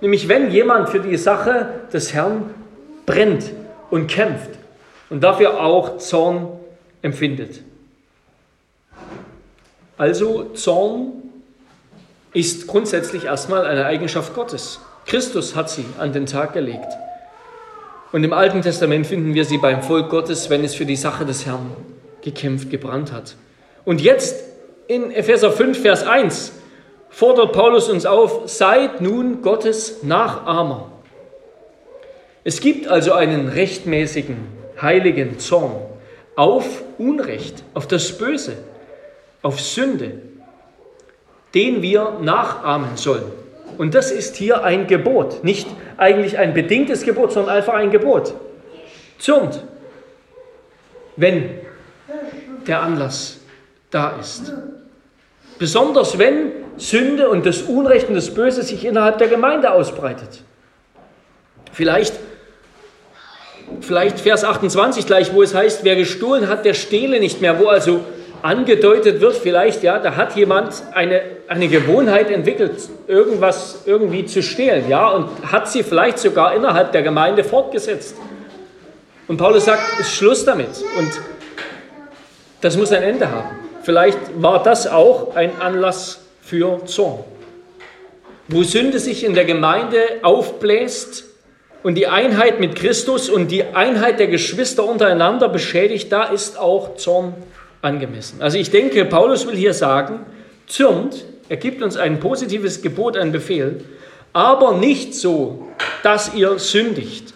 nämlich 0.00 0.28
wenn 0.28 0.50
jemand 0.50 0.90
für 0.90 1.00
die 1.00 1.16
Sache 1.16 1.68
des 1.92 2.12
Herrn 2.12 2.50
brennt 3.06 3.52
und 3.90 4.08
kämpft 4.08 4.50
und 5.08 5.22
dafür 5.22 5.60
auch 5.60 5.98
Zorn 5.98 6.48
empfindet. 7.02 7.62
Also 9.96 10.50
Zorn 10.54 11.12
ist 12.34 12.66
grundsätzlich 12.66 13.24
erstmal 13.24 13.64
eine 13.64 13.86
Eigenschaft 13.86 14.34
Gottes. 14.34 14.80
Christus 15.06 15.56
hat 15.56 15.70
sie 15.70 15.86
an 15.98 16.12
den 16.12 16.26
Tag 16.26 16.52
gelegt. 16.52 16.92
Und 18.12 18.24
im 18.24 18.32
Alten 18.32 18.60
Testament 18.60 19.06
finden 19.06 19.34
wir 19.34 19.44
sie 19.44 19.58
beim 19.58 19.82
Volk 19.82 20.10
Gottes, 20.10 20.50
wenn 20.50 20.64
es 20.64 20.74
für 20.74 20.84
die 20.84 20.96
Sache 20.96 21.24
des 21.24 21.46
Herrn 21.46 21.70
gekämpft, 22.22 22.70
gebrannt 22.70 23.12
hat. 23.12 23.36
Und 23.84 24.00
jetzt 24.00 24.44
in 24.88 25.10
Epheser 25.12 25.50
5, 25.50 25.80
Vers 25.80 26.04
1 26.04 26.52
fordert 27.08 27.52
Paulus 27.52 27.88
uns 27.88 28.04
auf, 28.04 28.42
seid 28.46 29.00
nun 29.00 29.42
Gottes 29.42 30.02
Nachahmer 30.02 30.90
es 32.46 32.60
gibt 32.60 32.86
also 32.86 33.12
einen 33.12 33.48
rechtmäßigen, 33.48 34.36
heiligen 34.80 35.40
Zorn 35.40 35.80
auf 36.36 36.84
Unrecht, 36.96 37.64
auf 37.74 37.88
das 37.88 38.16
Böse, 38.18 38.56
auf 39.42 39.60
Sünde, 39.60 40.12
den 41.56 41.82
wir 41.82 42.18
nachahmen 42.22 42.96
sollen. 42.96 43.32
Und 43.78 43.96
das 43.96 44.12
ist 44.12 44.36
hier 44.36 44.62
ein 44.62 44.86
Gebot, 44.86 45.42
nicht 45.42 45.66
eigentlich 45.96 46.38
ein 46.38 46.54
bedingtes 46.54 47.02
Gebot, 47.02 47.32
sondern 47.32 47.56
einfach 47.56 47.74
ein 47.74 47.90
Gebot. 47.90 48.32
Zürnt, 49.18 49.64
wenn 51.16 51.50
der 52.64 52.80
Anlass 52.80 53.40
da 53.90 54.20
ist. 54.20 54.52
Besonders 55.58 56.16
wenn 56.16 56.52
Sünde 56.76 57.28
und 57.28 57.44
das 57.44 57.62
Unrecht 57.62 58.08
und 58.08 58.14
das 58.14 58.32
Böse 58.32 58.62
sich 58.62 58.84
innerhalb 58.84 59.18
der 59.18 59.26
Gemeinde 59.26 59.72
ausbreitet. 59.72 60.44
Vielleicht 61.72 62.14
vielleicht 63.80 64.20
Vers 64.20 64.44
28 64.44 65.06
gleich, 65.06 65.32
wo 65.34 65.42
es 65.42 65.54
heißt, 65.54 65.84
wer 65.84 65.96
gestohlen 65.96 66.48
hat, 66.48 66.64
der 66.64 66.74
stehle 66.74 67.20
nicht 67.20 67.40
mehr, 67.40 67.58
wo 67.58 67.66
also 67.68 68.00
angedeutet 68.42 69.20
wird, 69.20 69.36
vielleicht, 69.36 69.82
ja, 69.82 69.98
da 69.98 70.16
hat 70.16 70.36
jemand 70.36 70.82
eine, 70.92 71.22
eine 71.48 71.68
Gewohnheit 71.68 72.30
entwickelt, 72.30 72.74
irgendwas 73.06 73.82
irgendwie 73.86 74.26
zu 74.26 74.42
stehlen, 74.42 74.88
ja, 74.88 75.08
und 75.08 75.28
hat 75.50 75.68
sie 75.68 75.82
vielleicht 75.82 76.18
sogar 76.18 76.54
innerhalb 76.54 76.92
der 76.92 77.02
Gemeinde 77.02 77.44
fortgesetzt. 77.44 78.16
Und 79.28 79.38
Paulus 79.38 79.64
sagt, 79.64 80.00
ist 80.00 80.14
Schluss 80.14 80.44
damit 80.44 80.68
und 80.98 81.10
das 82.60 82.76
muss 82.76 82.92
ein 82.92 83.02
Ende 83.02 83.30
haben. 83.30 83.50
Vielleicht 83.82 84.18
war 84.36 84.62
das 84.62 84.86
auch 84.86 85.34
ein 85.34 85.60
Anlass 85.60 86.20
für 86.40 86.84
Zorn. 86.86 87.24
Wo 88.48 88.62
Sünde 88.62 89.00
sich 89.00 89.24
in 89.24 89.34
der 89.34 89.44
Gemeinde 89.44 89.98
aufbläst, 90.22 91.24
und 91.86 91.94
die 91.94 92.08
Einheit 92.08 92.58
mit 92.58 92.74
Christus 92.74 93.30
und 93.30 93.52
die 93.52 93.62
Einheit 93.62 94.18
der 94.18 94.26
Geschwister 94.26 94.84
untereinander 94.84 95.48
beschädigt, 95.48 96.10
da 96.10 96.24
ist 96.24 96.58
auch 96.58 96.96
Zorn 96.96 97.32
angemessen. 97.80 98.42
Also 98.42 98.58
ich 98.58 98.72
denke, 98.72 99.04
Paulus 99.04 99.46
will 99.46 99.54
hier 99.54 99.72
sagen, 99.72 100.26
zürnt, 100.66 101.24
er 101.48 101.58
gibt 101.58 101.84
uns 101.84 101.96
ein 101.96 102.18
positives 102.18 102.82
Gebot, 102.82 103.16
einen 103.16 103.30
Befehl, 103.30 103.84
aber 104.32 104.78
nicht 104.78 105.14
so, 105.14 105.68
dass 106.02 106.34
ihr 106.34 106.58
sündigt. 106.58 107.34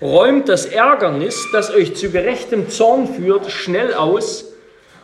Räumt 0.00 0.48
das 0.48 0.64
Ärgernis, 0.64 1.46
das 1.52 1.70
euch 1.70 1.94
zu 1.94 2.08
gerechtem 2.08 2.70
Zorn 2.70 3.06
führt, 3.06 3.50
schnell 3.50 3.92
aus 3.92 4.46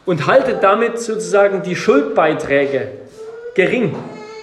und 0.07 0.27
haltet 0.27 0.63
damit 0.63 0.99
sozusagen 0.99 1.63
die 1.63 1.77
Schuldbeiträge 1.77 2.93
gering, 3.55 3.95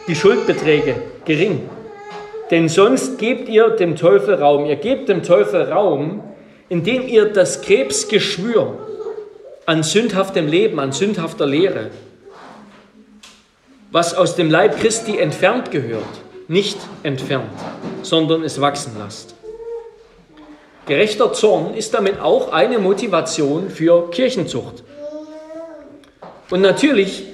die 0.07 0.15
Schuldbeträge 0.15 0.95
gering. 1.25 1.67
Denn 2.51 2.69
sonst 2.69 3.17
gebt 3.17 3.49
ihr 3.49 3.69
dem 3.71 3.95
Teufel 3.95 4.35
Raum. 4.35 4.65
Ihr 4.65 4.77
gebt 4.77 5.09
dem 5.09 5.23
Teufel 5.23 5.63
Raum, 5.63 6.23
indem 6.69 7.07
ihr 7.07 7.25
das 7.25 7.61
Krebsgeschwür 7.61 8.77
an 9.65 9.83
sündhaftem 9.83 10.47
Leben, 10.47 10.79
an 10.79 10.91
sündhafter 10.91 11.45
Lehre, 11.45 11.91
was 13.91 14.13
aus 14.13 14.35
dem 14.35 14.49
Leib 14.49 14.79
Christi 14.79 15.17
entfernt 15.17 15.71
gehört, 15.71 16.03
nicht 16.47 16.77
entfernt, 17.03 17.51
sondern 18.01 18.43
es 18.43 18.61
wachsen 18.61 18.93
lasst. 18.97 19.35
Gerechter 20.85 21.33
Zorn 21.33 21.73
ist 21.73 21.93
damit 21.93 22.21
auch 22.21 22.53
eine 22.53 22.79
Motivation 22.79 23.69
für 23.69 24.09
Kirchenzucht. 24.09 24.83
Und 26.49 26.61
natürlich, 26.61 27.25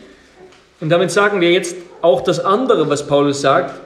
und 0.82 0.90
damit 0.90 1.12
sagen 1.12 1.40
wir 1.40 1.52
jetzt 1.52 1.76
auch 2.02 2.22
das 2.22 2.40
andere, 2.40 2.90
was 2.90 3.06
Paulus 3.06 3.42
sagt, 3.42 3.80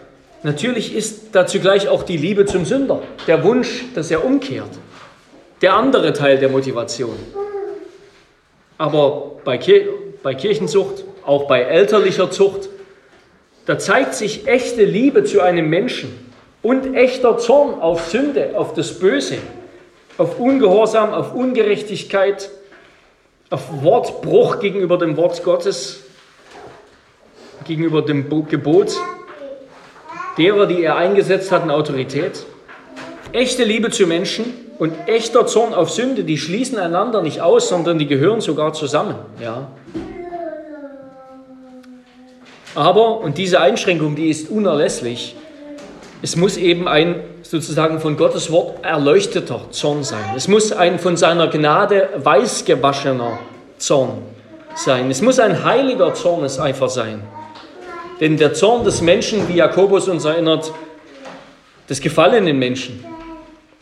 natürlich 0.48 0.96
ist 0.96 1.36
da 1.36 1.46
zugleich 1.46 1.90
auch 1.90 2.04
die 2.04 2.18
Liebe 2.18 2.46
zum 2.46 2.66
Sünder, 2.66 3.02
der 3.28 3.44
Wunsch, 3.44 3.84
dass 3.94 4.10
er 4.10 4.26
umkehrt, 4.26 4.70
der 5.62 5.76
andere 5.76 6.14
Teil 6.14 6.38
der 6.40 6.50
Motivation. 6.50 7.18
Aber 8.78 9.34
bei, 9.44 9.58
Kir 9.58 9.90
bei 10.24 10.34
Kirchenzucht, 10.34 11.04
auch 11.26 11.48
bei 11.48 11.62
elterlicher 11.62 12.32
Zucht, 12.32 12.70
da 13.66 13.78
zeigt 13.78 14.16
sich 14.16 14.48
echte 14.48 14.86
Liebe 14.86 15.26
zu 15.26 15.42
einem 15.42 15.70
Menschen 15.70 16.32
und 16.62 16.96
echter 16.96 17.38
Zorn 17.38 17.82
auf 17.82 18.08
Sünde, 18.08 18.52
auf 18.56 18.74
das 18.74 18.98
Böse, 19.00 19.38
auf 20.18 20.40
Ungehorsam, 20.40 21.14
auf 21.14 21.36
Ungerechtigkeit, 21.36 22.50
auf 23.50 23.84
Wortbruch 23.84 24.60
gegenüber 24.60 24.98
dem 24.98 25.18
Wort 25.18 25.44
Gottes, 25.44 26.04
gegenüber 27.66 28.02
dem 28.02 28.30
Gebot 28.48 28.96
derer, 30.38 30.65
die 30.65 30.84
er 30.84 30.95
eingesetzt 30.95 31.52
hat 31.52 31.63
in 31.63 31.71
Autorität. 31.71 32.45
Echte 33.32 33.63
Liebe 33.63 33.89
zu 33.89 34.08
Menschen 34.08 34.45
und 34.80 34.93
echter 35.08 35.47
Zorn 35.47 35.73
auf 35.73 35.89
Sünde, 35.89 36.23
die 36.23 36.38
schließen 36.38 36.78
einander 36.78 37.21
nicht 37.21 37.41
aus, 37.41 37.69
sondern 37.69 37.97
die 37.97 38.08
gehören 38.08 38.41
sogar 38.41 38.73
zusammen. 38.73 39.15
Ja. 39.41 39.67
Aber, 42.76 43.21
und 43.21 43.38
diese 43.38 43.60
Einschränkung, 43.60 44.15
die 44.15 44.30
ist 44.30 44.50
unerlässlich, 44.50 45.36
es 46.21 46.36
muss 46.36 46.58
eben 46.58 46.88
ein 46.88 47.21
sozusagen 47.43 48.00
von 48.00 48.17
Gottes 48.17 48.52
Wort 48.52 48.84
erleuchteter 48.84 49.62
Zorn 49.71 50.04
sein. 50.04 50.23
Es 50.36 50.47
muss 50.47 50.71
ein 50.71 51.00
von 51.00 51.15
seiner 51.15 51.47
Gnade 51.47 52.10
weißgewaschener 52.15 53.39
Zorn 53.78 54.23
sein. 54.76 55.10
Es 55.10 55.21
muss 55.21 55.39
ein 55.39 55.63
heiliger 55.63 56.13
Zorneseifer 56.13 56.89
sein. 56.89 57.21
Denn 58.20 58.38
der 58.38 58.54
Zorn 58.54 58.84
des 58.84 59.02
Menschen, 59.02 59.48
wie 59.48 59.56
Jakobus 59.56 60.08
uns 60.08 60.26
erinnert, 60.26 60.72
des 61.90 62.02
gefallenen 62.02 62.58
Menschen, 62.58 63.04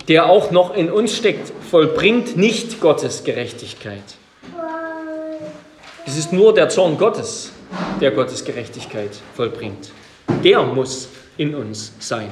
der 0.08 0.30
auch 0.30 0.52
noch 0.52 0.76
in 0.76 0.92
uns 0.92 1.16
steckt, 1.16 1.52
vollbringt 1.70 2.38
nicht 2.38 2.80
Gottes 2.80 3.24
Gerechtigkeit. 3.24 4.04
Es 6.06 6.18
ist 6.18 6.32
nur 6.32 6.54
der 6.54 6.70
Zorn 6.70 6.98
Gottes, 6.98 7.52
der 8.00 8.12
Gottes 8.12 8.46
Gerechtigkeit 8.46 9.10
vollbringt. 9.36 9.92
Der 10.44 10.62
muss 10.64 11.10
in 11.38 11.56
uns 11.56 11.94
sein. 12.00 12.32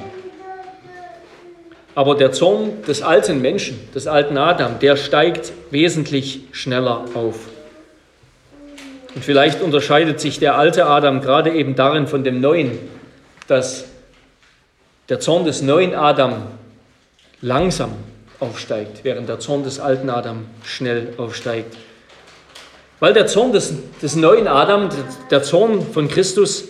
Aber 1.96 2.14
der 2.14 2.32
Zorn 2.32 2.82
des 2.86 3.02
alten 3.02 3.40
Menschen, 3.40 3.88
des 3.94 4.06
alten 4.06 4.36
Adam, 4.36 4.78
der 4.78 4.96
steigt 4.96 5.52
wesentlich 5.70 6.40
schneller 6.52 7.04
auf. 7.14 7.36
Und 9.14 9.24
vielleicht 9.24 9.62
unterscheidet 9.62 10.20
sich 10.20 10.38
der 10.38 10.56
alte 10.56 10.86
Adam 10.86 11.20
gerade 11.20 11.52
eben 11.52 11.76
darin 11.76 12.06
von 12.06 12.24
dem 12.24 12.40
neuen, 12.40 12.78
dass 13.46 13.84
der 15.08 15.20
Zorn 15.20 15.44
des 15.44 15.62
neuen 15.62 15.94
Adam 15.94 16.34
langsam 17.40 17.92
aufsteigt, 18.40 19.04
während 19.04 19.28
der 19.28 19.38
Zorn 19.38 19.62
des 19.62 19.78
alten 19.78 20.10
Adam 20.10 20.46
schnell 20.64 21.12
aufsteigt. 21.18 21.76
Weil 23.00 23.12
der 23.12 23.26
Zorn 23.26 23.52
des, 23.52 23.74
des 24.02 24.16
neuen 24.16 24.48
Adam, 24.48 24.88
der 25.30 25.42
Zorn 25.42 25.82
von 25.92 26.08
Christus, 26.08 26.64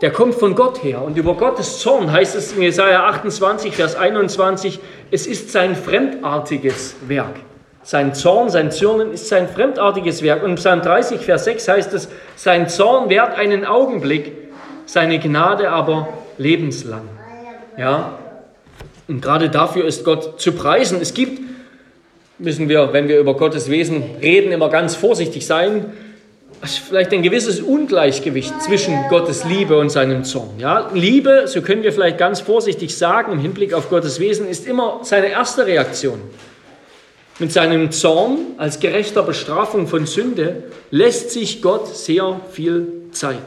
der 0.00 0.12
kommt 0.12 0.34
von 0.34 0.54
Gott 0.54 0.82
her. 0.82 1.02
Und 1.02 1.16
über 1.16 1.34
Gottes 1.34 1.78
Zorn 1.78 2.10
heißt 2.12 2.36
es 2.36 2.52
in 2.52 2.62
Jesaja 2.62 3.06
28, 3.08 3.74
Vers 3.74 3.96
21, 3.96 4.78
es 5.10 5.26
ist 5.26 5.50
sein 5.50 5.74
fremdartiges 5.74 6.96
Werk. 7.06 7.36
Sein 7.82 8.14
Zorn, 8.14 8.50
sein 8.50 8.70
Zürnen 8.70 9.12
ist 9.12 9.28
sein 9.28 9.48
fremdartiges 9.48 10.22
Werk. 10.22 10.42
Und 10.42 10.56
Psalm 10.56 10.82
30, 10.82 11.20
Vers 11.20 11.44
6 11.44 11.68
heißt 11.68 11.94
es, 11.94 12.08
sein 12.36 12.68
Zorn 12.68 13.08
währt 13.08 13.38
einen 13.38 13.64
Augenblick, 13.64 14.32
seine 14.86 15.18
Gnade 15.18 15.70
aber 15.70 16.08
lebenslang. 16.36 17.08
Ja, 17.78 18.18
und 19.08 19.22
gerade 19.22 19.50
dafür 19.50 19.86
ist 19.86 20.04
Gott 20.04 20.40
zu 20.40 20.52
preisen. 20.52 20.98
Es 21.00 21.14
gibt, 21.14 21.40
müssen 22.38 22.68
wir, 22.68 22.92
wenn 22.92 23.08
wir 23.08 23.18
über 23.18 23.34
Gottes 23.34 23.68
Wesen 23.68 24.04
reden, 24.20 24.52
immer 24.52 24.68
ganz 24.68 24.94
vorsichtig 24.94 25.46
sein, 25.46 25.92
vielleicht 26.62 27.12
ein 27.12 27.22
gewisses 27.22 27.60
Ungleichgewicht 27.60 28.60
zwischen 28.62 28.94
Gottes 29.08 29.44
Liebe 29.44 29.78
und 29.78 29.90
seinem 29.90 30.24
Zorn. 30.24 30.50
Ja, 30.58 30.90
Liebe, 30.94 31.44
so 31.46 31.62
können 31.62 31.82
wir 31.82 31.92
vielleicht 31.92 32.18
ganz 32.18 32.40
vorsichtig 32.40 32.96
sagen, 32.96 33.32
im 33.32 33.40
Hinblick 33.40 33.72
auf 33.72 33.90
Gottes 33.90 34.20
Wesen, 34.20 34.46
ist 34.46 34.66
immer 34.66 35.00
seine 35.02 35.28
erste 35.28 35.66
Reaktion. 35.66 36.20
Mit 37.40 37.52
seinem 37.52 37.90
Zorn 37.90 38.38
als 38.58 38.80
gerechter 38.80 39.22
Bestrafung 39.22 39.86
von 39.86 40.04
Sünde 40.04 40.64
lässt 40.90 41.30
sich 41.30 41.62
Gott 41.62 41.88
sehr 41.88 42.38
viel 42.52 42.86
Zeit. 43.12 43.38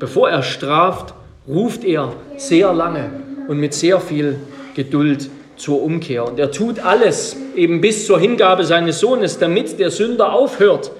Bevor 0.00 0.28
er 0.28 0.42
straft, 0.42 1.14
ruft 1.46 1.84
er 1.84 2.12
sehr 2.36 2.72
lange 2.72 3.10
und 3.46 3.58
mit 3.58 3.74
sehr 3.74 4.00
viel 4.00 4.40
Geduld 4.74 5.30
zur 5.56 5.84
Umkehr. 5.84 6.26
Und 6.26 6.40
er 6.40 6.50
tut 6.50 6.80
alles 6.80 7.36
eben 7.54 7.80
bis 7.80 8.06
zur 8.06 8.18
Hingabe 8.18 8.64
seines 8.64 8.98
Sohnes, 8.98 9.38
damit 9.38 9.78
der 9.78 9.92
Sünder 9.92 10.32
aufhört 10.32 10.90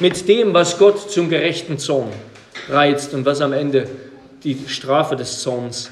mit 0.00 0.26
dem, 0.26 0.54
was 0.54 0.76
Gott 0.76 1.08
zum 1.08 1.30
gerechten 1.30 1.78
Zorn 1.78 2.08
reizt 2.68 3.14
und 3.14 3.24
was 3.26 3.40
am 3.40 3.52
Ende 3.52 3.86
die 4.42 4.58
Strafe 4.66 5.14
des 5.14 5.40
Zorns 5.40 5.88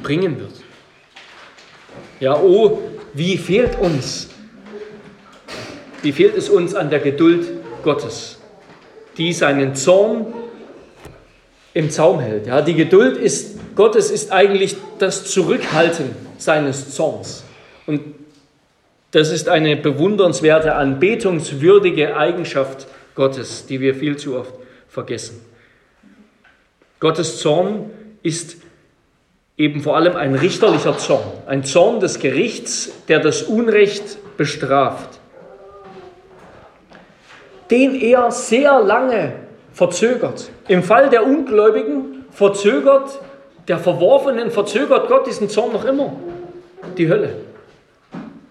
bringen 0.00 0.38
wird. 0.38 0.52
Ja, 2.20 2.36
oh, 2.40 2.78
wie 3.12 3.36
fehlt 3.36 3.76
uns 3.80 4.28
wie 6.02 6.12
fehlt 6.12 6.36
es 6.36 6.48
uns 6.48 6.74
an 6.74 6.90
der 6.90 7.00
Geduld 7.00 7.46
Gottes, 7.82 8.38
die 9.16 9.32
seinen 9.32 9.74
Zorn 9.74 10.26
im 11.74 11.90
Zaum 11.90 12.20
hält. 12.20 12.46
Ja, 12.46 12.60
die 12.62 12.74
Geduld 12.74 13.16
ist, 13.16 13.58
Gottes 13.74 14.10
ist 14.10 14.32
eigentlich 14.32 14.76
das 14.98 15.24
Zurückhalten 15.26 16.10
seines 16.38 16.94
Zorns. 16.94 17.44
Und 17.86 18.00
das 19.10 19.30
ist 19.30 19.48
eine 19.48 19.76
bewundernswerte, 19.76 20.74
anbetungswürdige 20.74 22.16
Eigenschaft 22.16 22.86
Gottes, 23.14 23.66
die 23.66 23.80
wir 23.80 23.94
viel 23.94 24.16
zu 24.16 24.36
oft 24.36 24.52
vergessen. 24.88 25.40
Gottes 27.00 27.38
Zorn 27.38 27.90
ist 28.22 28.56
eben 29.56 29.80
vor 29.80 29.96
allem 29.96 30.16
ein 30.16 30.34
richterlicher 30.34 30.98
Zorn, 30.98 31.32
ein 31.46 31.64
Zorn 31.64 32.00
des 32.00 32.18
Gerichts, 32.18 32.90
der 33.08 33.20
das 33.20 33.42
Unrecht 33.42 34.18
bestraft 34.36 35.17
den 37.70 37.94
er 38.00 38.30
sehr 38.30 38.80
lange 38.80 39.32
verzögert. 39.72 40.50
Im 40.68 40.82
Fall 40.82 41.10
der 41.10 41.24
Ungläubigen 41.24 42.24
verzögert, 42.30 43.20
der 43.68 43.78
Verworfenen 43.78 44.50
verzögert 44.50 45.08
Gott 45.08 45.26
diesen 45.26 45.48
Zorn 45.48 45.72
noch 45.72 45.84
immer. 45.84 46.14
Die 46.96 47.08
Hölle. 47.08 47.34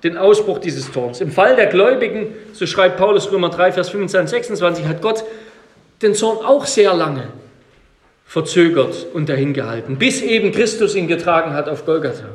Den 0.04 0.18
Ausbruch 0.18 0.60
dieses 0.60 0.92
Zorns. 0.92 1.22
Im 1.22 1.32
Fall 1.32 1.56
der 1.56 1.68
Gläubigen, 1.68 2.28
so 2.54 2.68
schreibt 2.68 2.98
Paulus 2.98 3.32
Römer 3.32 3.50
3, 3.50 3.72
Vers 3.72 3.90
25, 3.90 4.30
26, 4.30 4.86
hat 4.86 5.02
Gott 5.02 5.24
den 6.02 6.14
Zorn 6.14 6.46
auch 6.46 6.66
sehr 6.66 6.94
lange 6.94 7.30
verzögert 8.26 9.08
und 9.14 9.30
dahingehalten, 9.30 9.98
bis 9.98 10.22
eben 10.22 10.52
Christus 10.52 10.96
ihn 10.96 11.08
getragen 11.08 11.54
hat 11.54 11.68
auf 11.68 11.86
Golgatha. 11.86 12.26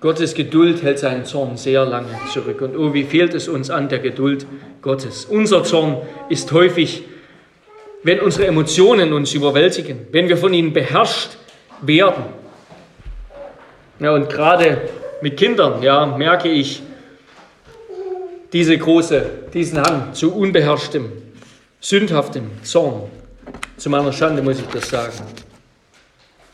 Gottes 0.00 0.34
Geduld 0.34 0.82
hält 0.82 1.00
seinen 1.00 1.24
Zorn 1.24 1.56
sehr 1.56 1.84
lange 1.84 2.16
zurück. 2.32 2.60
Und 2.60 2.76
oh, 2.76 2.94
wie 2.94 3.04
fehlt 3.04 3.34
es 3.34 3.48
uns 3.48 3.68
an 3.68 3.88
der 3.88 3.98
Geduld 3.98 4.46
Gottes. 4.80 5.24
Unser 5.24 5.64
Zorn 5.64 5.98
ist 6.28 6.52
häufig, 6.52 7.02
wenn 8.04 8.20
unsere 8.20 8.46
Emotionen 8.46 9.12
uns 9.12 9.34
überwältigen, 9.34 10.06
wenn 10.12 10.28
wir 10.28 10.36
von 10.36 10.54
ihnen 10.54 10.72
beherrscht 10.72 11.30
werden. 11.80 12.24
Ja, 13.98 14.12
und 14.12 14.30
gerade 14.30 14.88
mit 15.20 15.36
Kindern 15.36 15.82
ja, 15.82 16.06
merke 16.06 16.48
ich 16.48 16.80
diese 18.52 18.78
große, 18.78 19.26
diesen 19.52 19.82
Hang 19.82 20.14
zu 20.14 20.32
unbeherrschtem, 20.32 21.10
sündhaftem 21.80 22.50
Zorn. 22.62 23.10
Zu 23.76 23.90
meiner 23.90 24.12
Schande 24.12 24.42
muss 24.42 24.60
ich 24.60 24.66
das 24.66 24.88
sagen. 24.88 25.12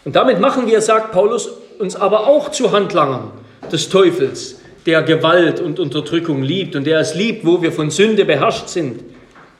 Und 0.04 0.16
damit 0.16 0.40
machen 0.40 0.66
wir, 0.66 0.80
sagt 0.80 1.12
Paulus, 1.12 1.50
uns 1.78 1.96
aber 1.96 2.26
auch 2.26 2.50
zu 2.50 2.72
Handlangern 2.72 3.30
des 3.70 3.88
Teufels, 3.88 4.60
der 4.86 5.02
Gewalt 5.02 5.60
und 5.60 5.78
Unterdrückung 5.78 6.42
liebt 6.42 6.76
und 6.76 6.84
der 6.84 7.00
es 7.00 7.14
liebt, 7.14 7.46
wo 7.46 7.62
wir 7.62 7.72
von 7.72 7.90
Sünde 7.90 8.24
beherrscht 8.24 8.68
sind, 8.68 9.02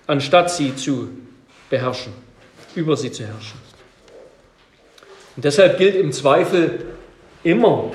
anstatt 0.06 0.50
sie 0.50 0.76
zu 0.76 1.08
beherrschen, 1.70 2.12
über 2.74 2.96
sie 2.96 3.10
zu 3.10 3.24
herrschen. 3.24 3.58
Und 5.36 5.44
deshalb 5.44 5.78
gilt 5.78 5.96
im 5.96 6.12
Zweifel 6.12 6.84
immer, 7.42 7.90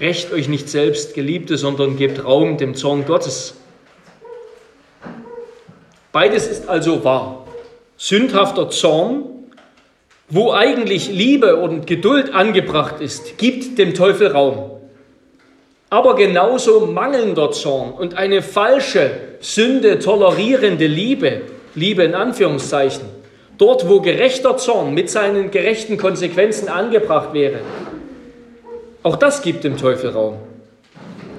rächt 0.00 0.32
euch 0.32 0.48
nicht 0.48 0.68
selbst, 0.68 1.14
Geliebte, 1.14 1.58
sondern 1.58 1.96
gebt 1.96 2.24
Raum 2.24 2.56
dem 2.56 2.74
Zorn 2.74 3.04
Gottes. 3.04 3.54
Beides 6.12 6.46
ist 6.46 6.68
also 6.68 7.04
wahr. 7.04 7.46
Sündhafter 7.96 8.70
Zorn, 8.70 9.24
wo 10.34 10.52
eigentlich 10.52 11.12
Liebe 11.12 11.54
und 11.54 11.86
Geduld 11.86 12.34
angebracht 12.34 13.00
ist, 13.00 13.38
gibt 13.38 13.78
dem 13.78 13.94
Teufel 13.94 14.32
Raum. 14.32 14.68
Aber 15.90 16.16
genauso 16.16 16.86
mangelnder 16.86 17.52
Zorn 17.52 17.92
und 17.92 18.16
eine 18.16 18.42
falsche, 18.42 19.12
Sünde 19.38 20.00
tolerierende 20.00 20.88
Liebe, 20.88 21.42
Liebe 21.76 22.02
in 22.02 22.16
Anführungszeichen, 22.16 23.04
dort 23.58 23.88
wo 23.88 24.00
gerechter 24.00 24.56
Zorn 24.56 24.92
mit 24.92 25.08
seinen 25.08 25.52
gerechten 25.52 25.98
Konsequenzen 25.98 26.68
angebracht 26.68 27.32
wäre, 27.32 27.60
auch 29.04 29.14
das 29.14 29.40
gibt 29.40 29.62
dem 29.62 29.76
Teufel 29.76 30.10
Raum. 30.10 30.38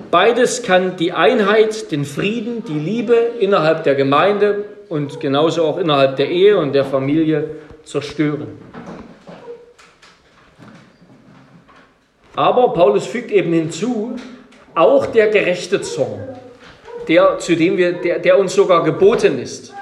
Beides 0.09 0.63
kann 0.63 0.95
die 0.95 1.11
Einheit, 1.11 1.91
den 1.91 2.05
Frieden, 2.05 2.63
die 2.65 2.79
Liebe 2.79 3.17
innerhalb 3.41 3.83
der 3.83 3.95
Gemeinde 3.95 4.63
und 4.87 5.19
genauso 5.19 5.65
auch 5.65 5.79
innerhalb 5.79 6.15
der 6.15 6.29
Ehe 6.29 6.57
und 6.57 6.73
der 6.73 6.85
Familie 6.85 7.49
zerstören. 7.85 8.47
Aber 12.35 12.73
Paulus 12.73 13.05
fügt 13.05 13.31
eben 13.31 13.53
hinzu, 13.53 14.15
auch 14.73 15.05
der 15.05 15.29
gerechte 15.29 15.81
Zorn, 15.81 16.37
der, 17.07 17.39
zu 17.39 17.55
dem 17.55 17.77
wir, 17.77 17.93
der, 17.93 18.19
der 18.19 18.37
uns 18.37 18.53
sogar 18.53 18.83
geboten 18.83 19.39
ist. 19.39 19.73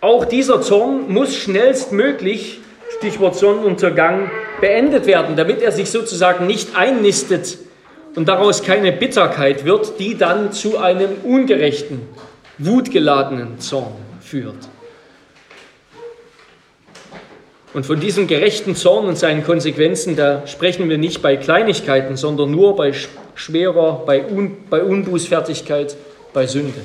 Auch 0.00 0.24
dieser 0.24 0.62
Zorn 0.62 1.12
muss 1.12 1.34
schnellstmöglich, 1.34 2.60
Stichwort 2.98 3.34
Sonnenuntergang, 3.34 4.30
beendet 4.60 5.06
werden, 5.06 5.34
damit 5.34 5.60
er 5.60 5.72
sich 5.72 5.90
sozusagen 5.90 6.46
nicht 6.46 6.76
einnistet 6.76 7.58
und 8.14 8.28
daraus 8.28 8.62
keine 8.62 8.92
Bitterkeit 8.92 9.64
wird, 9.64 9.98
die 9.98 10.16
dann 10.16 10.52
zu 10.52 10.78
einem 10.78 11.10
ungerechten, 11.24 12.02
wutgeladenen 12.58 13.58
Zorn 13.58 13.94
führt. 14.20 14.68
Und 17.74 17.84
von 17.84 18.00
diesem 18.00 18.26
gerechten 18.26 18.74
Zorn 18.74 19.06
und 19.06 19.18
seinen 19.18 19.44
Konsequenzen, 19.44 20.16
da 20.16 20.46
sprechen 20.46 20.88
wir 20.88 20.96
nicht 20.96 21.20
bei 21.20 21.36
Kleinigkeiten, 21.36 22.16
sondern 22.16 22.50
nur 22.50 22.74
bei 22.76 22.92
schwerer, 23.34 24.02
bei, 24.06 24.24
Un, 24.24 24.56
bei 24.70 24.82
Unbußfertigkeit, 24.82 25.96
bei 26.32 26.46
Sünde. 26.46 26.80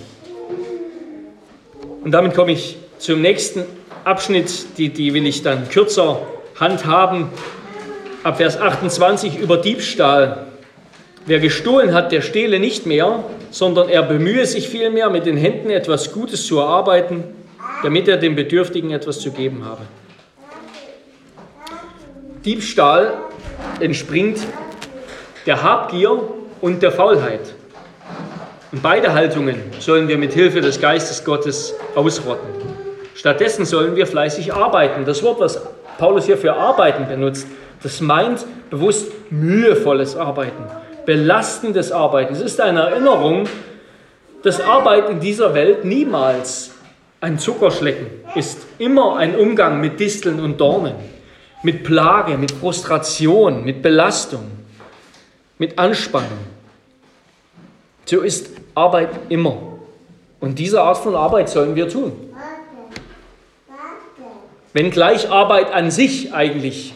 Und 2.03 2.11
damit 2.11 2.33
komme 2.33 2.51
ich 2.51 2.77
zum 2.97 3.21
nächsten 3.21 3.63
Abschnitt, 4.03 4.77
die, 4.77 4.89
die 4.89 5.13
will 5.13 5.25
ich 5.25 5.41
dann 5.41 5.69
kürzer 5.69 6.19
handhaben 6.59 7.29
ab 8.23 8.37
Vers 8.37 8.59
28 8.59 9.39
über 9.39 9.57
Diebstahl. 9.57 10.47
Wer 11.25 11.39
gestohlen 11.39 11.93
hat, 11.93 12.11
der 12.11 12.21
stehle 12.21 12.59
nicht 12.59 12.85
mehr, 12.85 13.23
sondern 13.51 13.87
er 13.87 14.03
bemühe 14.03 14.45
sich 14.45 14.67
vielmehr, 14.67 15.09
mit 15.09 15.25
den 15.25 15.37
Händen 15.37 15.69
etwas 15.69 16.11
Gutes 16.11 16.45
zu 16.45 16.59
erarbeiten, 16.59 17.23
damit 17.83 18.09
er 18.09 18.17
dem 18.17 18.35
Bedürftigen 18.35 18.91
etwas 18.91 19.19
zu 19.19 19.31
geben 19.31 19.63
habe. 19.63 19.81
Diebstahl 22.45 23.13
entspringt 23.79 24.39
der 25.45 25.63
Habgier 25.63 26.19
und 26.61 26.81
der 26.81 26.91
Faulheit. 26.91 27.53
Und 28.71 28.81
beide 28.81 29.13
Haltungen 29.13 29.55
sollen 29.79 30.07
wir 30.07 30.17
mit 30.17 30.33
Hilfe 30.33 30.59
des 30.59 30.81
Geistes 30.81 31.23
Gottes 31.23 31.73
ausrotten. 31.95 32.49
Stattdessen 33.15 33.65
sollen 33.65 33.95
wir 33.95 34.07
fleißig 34.07 34.53
arbeiten. 34.53 35.05
Das 35.05 35.23
Wort, 35.23 35.39
was 35.39 35.61
Paulus 35.97 36.25
hier 36.25 36.37
für 36.37 36.53
Arbeiten 36.53 37.07
benutzt, 37.07 37.47
das 37.81 38.01
meint 38.01 38.45
bewusst 38.69 39.11
mühevolles 39.29 40.15
Arbeiten, 40.15 40.63
belastendes 41.05 41.91
Arbeiten. 41.91 42.33
Es 42.33 42.41
ist 42.41 42.59
eine 42.59 42.81
Erinnerung, 42.81 43.47
dass 44.41 44.59
Arbeit 44.59 45.09
in 45.09 45.19
dieser 45.19 45.53
Welt 45.53 45.85
niemals 45.85 46.71
ein 47.21 47.39
Zuckerschlecken 47.39 48.07
ist, 48.35 48.65
immer 48.79 49.15
ein 49.17 49.35
Umgang 49.35 49.79
mit 49.79 49.99
Disteln 49.99 50.39
und 50.39 50.59
Dornen, 50.59 50.95
mit 51.63 51.83
Plage, 51.83 52.37
mit 52.37 52.51
Frustration, 52.51 53.63
mit 53.63 53.81
Belastung, 53.81 54.43
mit 55.57 55.79
Anspannung. 55.79 56.39
So 58.05 58.21
ist 58.21 58.51
Arbeit 58.75 59.09
immer. 59.29 59.57
Und 60.39 60.59
diese 60.59 60.81
Art 60.81 60.97
von 60.97 61.15
Arbeit 61.15 61.49
sollen 61.49 61.75
wir 61.75 61.87
tun. 61.87 62.11
Wenn 64.73 64.91
gleich 64.91 65.29
Arbeit 65.29 65.71
an 65.71 65.89
sich 65.89 66.33
eigentlich 66.33 66.93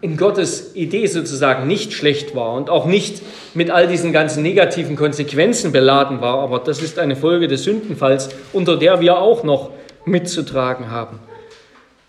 in 0.00 0.16
Gottes 0.16 0.74
Idee 0.76 1.06
sozusagen 1.06 1.66
nicht 1.66 1.92
schlecht 1.92 2.34
war 2.34 2.54
und 2.54 2.70
auch 2.70 2.86
nicht 2.86 3.22
mit 3.54 3.70
all 3.70 3.88
diesen 3.88 4.12
ganzen 4.12 4.42
negativen 4.42 4.94
Konsequenzen 4.94 5.72
beladen 5.72 6.20
war, 6.20 6.38
aber 6.38 6.60
das 6.60 6.80
ist 6.80 6.98
eine 6.98 7.16
Folge 7.16 7.48
des 7.48 7.64
Sündenfalls, 7.64 8.28
unter 8.52 8.76
der 8.76 9.00
wir 9.00 9.18
auch 9.18 9.42
noch 9.42 9.70
mitzutragen 10.04 10.90
haben, 10.90 11.18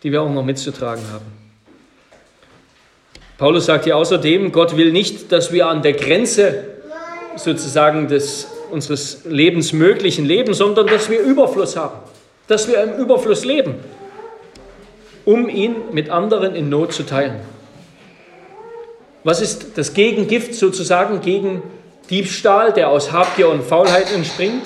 die 0.04 0.12
wir 0.12 0.22
auch 0.22 0.30
noch 0.30 0.46
mitzutragen 0.46 1.04
haben. 1.12 1.46
Paulus 3.38 3.65
sagt 3.67 3.84
hier 3.84 3.95
außerdem, 3.95 4.52
Gott 4.52 4.76
will 4.78 4.91
nicht, 4.91 5.32
dass 5.32 5.52
wir 5.52 5.67
an 5.67 5.84
der 5.84 5.93
Grenze 5.93 6.63
sozusagen 7.36 8.08
des 8.08 8.47
unseres 8.71 9.26
lebensmöglichen 9.26 10.26
leben, 10.26 10.54
sondern 10.54 10.88
dass 10.88 11.10
wir 11.10 11.19
Überfluss 11.19 11.78
haben, 11.78 12.00
dass 12.47 12.67
wir 12.67 12.84
im 12.84 12.95
Überfluss 12.95 13.45
leben, 13.45 13.76
um 15.23 15.47
ihn 15.47 15.76
mit 15.91 16.10
anderen 16.10 16.56
in 16.56 16.69
Not 16.69 16.93
zu 16.93 17.04
teilen. 17.04 17.39
Was 19.23 19.41
ist 19.41 19.78
das 19.78 19.93
Gegengift 19.93 20.56
sozusagen 20.56 21.21
gegen 21.21 21.62
Diebstahl, 22.10 22.73
der 22.73 22.89
aus 22.89 23.12
Habgier 23.12 23.50
und 23.50 23.63
Faulheit 23.63 24.12
entspringt? 24.13 24.63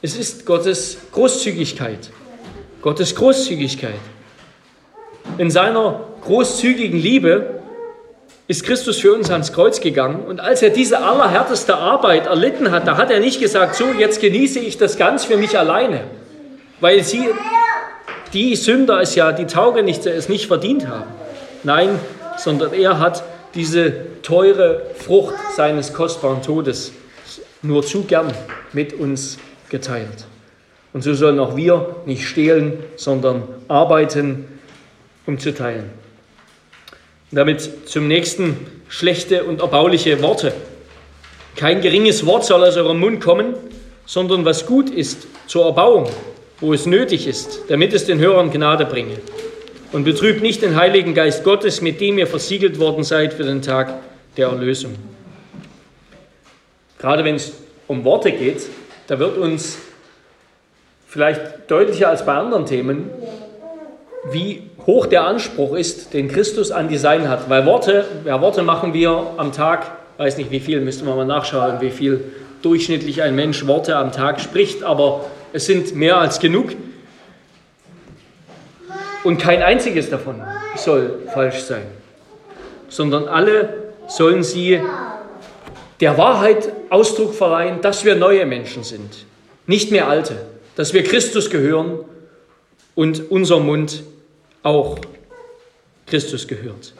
Es 0.00 0.16
ist 0.16 0.46
Gottes 0.46 0.98
Großzügigkeit. 1.12 2.10
Gottes 2.82 3.14
Großzügigkeit. 3.14 3.98
In 5.38 5.50
seiner 5.50 6.04
großzügigen 6.24 7.00
Liebe 7.00 7.55
ist 8.48 8.64
Christus 8.64 8.98
für 8.98 9.12
uns 9.12 9.30
ans 9.30 9.52
Kreuz 9.52 9.80
gegangen 9.80 10.24
und 10.26 10.40
als 10.40 10.62
er 10.62 10.70
diese 10.70 10.98
allerhärteste 10.98 11.76
Arbeit 11.76 12.26
erlitten 12.26 12.70
hat, 12.70 12.86
da 12.86 12.96
hat 12.96 13.10
er 13.10 13.18
nicht 13.18 13.40
gesagt, 13.40 13.74
so 13.74 13.86
jetzt 13.98 14.20
genieße 14.20 14.60
ich 14.60 14.78
das 14.78 14.96
ganz 14.96 15.24
für 15.24 15.36
mich 15.36 15.58
alleine, 15.58 16.04
weil 16.80 17.02
sie, 17.02 17.28
die 18.32 18.54
Sünder 18.54 19.00
es 19.00 19.14
ja, 19.14 19.32
die 19.32 19.46
Taugenichtse 19.46 20.10
es 20.10 20.28
nicht 20.28 20.46
verdient 20.46 20.86
haben. 20.86 21.10
Nein, 21.64 21.98
sondern 22.38 22.72
er 22.72 23.00
hat 23.00 23.24
diese 23.54 23.92
teure 24.22 24.82
Frucht 24.94 25.34
seines 25.56 25.92
kostbaren 25.92 26.42
Todes 26.42 26.92
nur 27.62 27.84
zu 27.84 28.02
gern 28.02 28.32
mit 28.72 28.92
uns 28.92 29.38
geteilt. 29.70 30.26
Und 30.92 31.02
so 31.02 31.14
sollen 31.14 31.40
auch 31.40 31.56
wir 31.56 31.96
nicht 32.06 32.26
stehlen, 32.26 32.84
sondern 32.96 33.42
arbeiten, 33.68 34.46
um 35.26 35.38
zu 35.38 35.52
teilen. 35.52 35.90
Damit 37.30 37.88
zum 37.88 38.08
nächsten 38.08 38.56
schlechte 38.88 39.44
und 39.44 39.60
erbauliche 39.60 40.22
Worte. 40.22 40.52
Kein 41.56 41.80
geringes 41.80 42.24
Wort 42.26 42.44
soll 42.44 42.64
aus 42.64 42.76
eurem 42.76 43.00
Mund 43.00 43.20
kommen, 43.20 43.54
sondern 44.04 44.44
was 44.44 44.66
gut 44.66 44.90
ist 44.90 45.26
zur 45.46 45.64
Erbauung, 45.64 46.08
wo 46.60 46.72
es 46.72 46.86
nötig 46.86 47.26
ist, 47.26 47.62
damit 47.68 47.92
es 47.92 48.04
den 48.04 48.18
Hörern 48.18 48.50
Gnade 48.50 48.86
bringe 48.86 49.18
und 49.92 50.04
betrübt 50.04 50.42
nicht 50.42 50.62
den 50.62 50.76
Heiligen 50.76 51.14
Geist 51.14 51.44
Gottes, 51.44 51.80
mit 51.80 52.00
dem 52.00 52.18
ihr 52.18 52.26
versiegelt 52.26 52.78
worden 52.78 53.04
seid 53.04 53.32
für 53.34 53.44
den 53.44 53.62
Tag 53.62 53.94
der 54.36 54.48
Erlösung. 54.48 54.94
Gerade 56.98 57.24
wenn 57.24 57.36
es 57.36 57.52
um 57.86 58.04
Worte 58.04 58.32
geht, 58.32 58.66
da 59.06 59.18
wird 59.18 59.38
uns 59.38 59.78
vielleicht 61.06 61.70
deutlicher 61.70 62.08
als 62.08 62.24
bei 62.26 62.34
anderen 62.34 62.66
Themen, 62.66 63.10
wie 64.30 64.70
hoch 64.86 65.06
der 65.06 65.24
Anspruch 65.24 65.74
ist, 65.76 66.14
den 66.14 66.28
Christus 66.28 66.70
an 66.70 66.88
die 66.88 66.96
Sein 66.96 67.28
hat. 67.28 67.50
Weil 67.50 67.66
Worte, 67.66 68.04
ja, 68.24 68.40
Worte 68.40 68.62
machen 68.62 68.94
wir 68.94 69.34
am 69.36 69.52
Tag, 69.52 69.90
weiß 70.16 70.36
nicht 70.38 70.50
wie 70.50 70.60
viel, 70.60 70.80
müsste 70.80 71.04
man 71.04 71.16
mal 71.16 71.26
nachschauen, 71.26 71.80
wie 71.80 71.90
viel 71.90 72.24
durchschnittlich 72.62 73.22
ein 73.22 73.34
Mensch 73.34 73.66
Worte 73.66 73.96
am 73.96 74.12
Tag 74.12 74.40
spricht, 74.40 74.82
aber 74.82 75.26
es 75.52 75.66
sind 75.66 75.94
mehr 75.94 76.18
als 76.18 76.38
genug. 76.38 76.70
Und 79.24 79.38
kein 79.38 79.62
einziges 79.62 80.08
davon 80.08 80.40
soll 80.76 81.18
falsch 81.34 81.58
sein, 81.60 81.82
sondern 82.88 83.26
alle 83.26 83.70
sollen 84.06 84.44
sie 84.44 84.80
der 86.00 86.16
Wahrheit 86.16 86.72
Ausdruck 86.90 87.34
verleihen, 87.34 87.80
dass 87.80 88.04
wir 88.04 88.14
neue 88.14 88.46
Menschen 88.46 88.84
sind, 88.84 89.26
nicht 89.66 89.90
mehr 89.90 90.08
alte, 90.08 90.36
dass 90.76 90.92
wir 90.92 91.02
Christus 91.02 91.50
gehören 91.50 91.98
und 92.94 93.30
unser 93.30 93.58
Mund 93.58 94.04
auch. 94.62 94.98
Christus 96.06 96.46
gehört. 96.46 96.94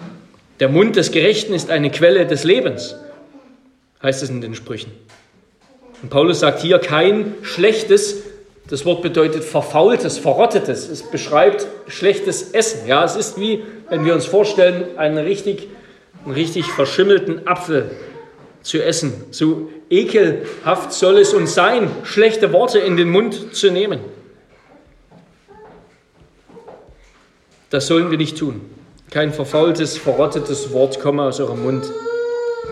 Der 0.59 0.69
Mund 0.69 0.97
des 0.97 1.13
Gerechten 1.13 1.55
ist 1.55 1.71
eine 1.71 1.91
Quelle 1.91 2.27
des 2.27 2.45
Lebens, 2.45 2.97
heißt 4.03 4.23
es 4.23 4.31
in 4.31 4.41
den 4.41 4.55
Sprüchen. 4.55 4.91
Und 6.03 6.11
Paulus 6.11 6.41
sagt 6.41 6.61
hier 6.61 6.79
kein 6.79 7.35
schlechtes, 7.43 8.23
das 8.69 8.85
Wort 8.85 9.03
bedeutet 9.03 9.45
verfaultes, 9.45 10.19
verrottetes. 10.19 10.89
Es 10.89 11.03
beschreibt 11.03 11.69
schlechtes 11.87 12.51
Essen. 12.51 12.87
Ja, 12.89 13.05
es 13.05 13.15
ist 13.15 13.39
wie, 13.39 13.63
wenn 13.89 14.05
wir 14.05 14.13
uns 14.15 14.27
vorstellen, 14.27 14.99
einen 14.99 15.19
richtig, 15.19 15.69
einen 16.25 16.35
richtig 16.35 16.67
verschimmelten 16.67 17.47
Apfel 17.47 17.93
zu 18.63 18.83
essen. 18.83 19.13
So 19.31 19.71
ekelhaft 19.89 20.93
soll 20.93 21.19
es 21.19 21.33
uns 21.33 21.55
sein, 21.55 21.89
schlechte 22.03 22.53
Worte 22.53 22.81
in 22.81 22.97
den 22.97 23.09
Mund 23.09 23.55
zu 23.55 23.71
nehmen. 23.71 24.01
Das 27.71 27.89
sollen 27.89 28.11
wir 28.13 28.19
nicht 28.19 28.39
tun. 28.39 28.61
Kein 29.11 29.33
verfaultes, 29.33 29.99
verrottetes 29.99 30.73
Wort 30.73 31.01
komme 31.01 31.23
aus 31.23 31.41
eurem 31.41 31.65
Mund. 31.65 31.85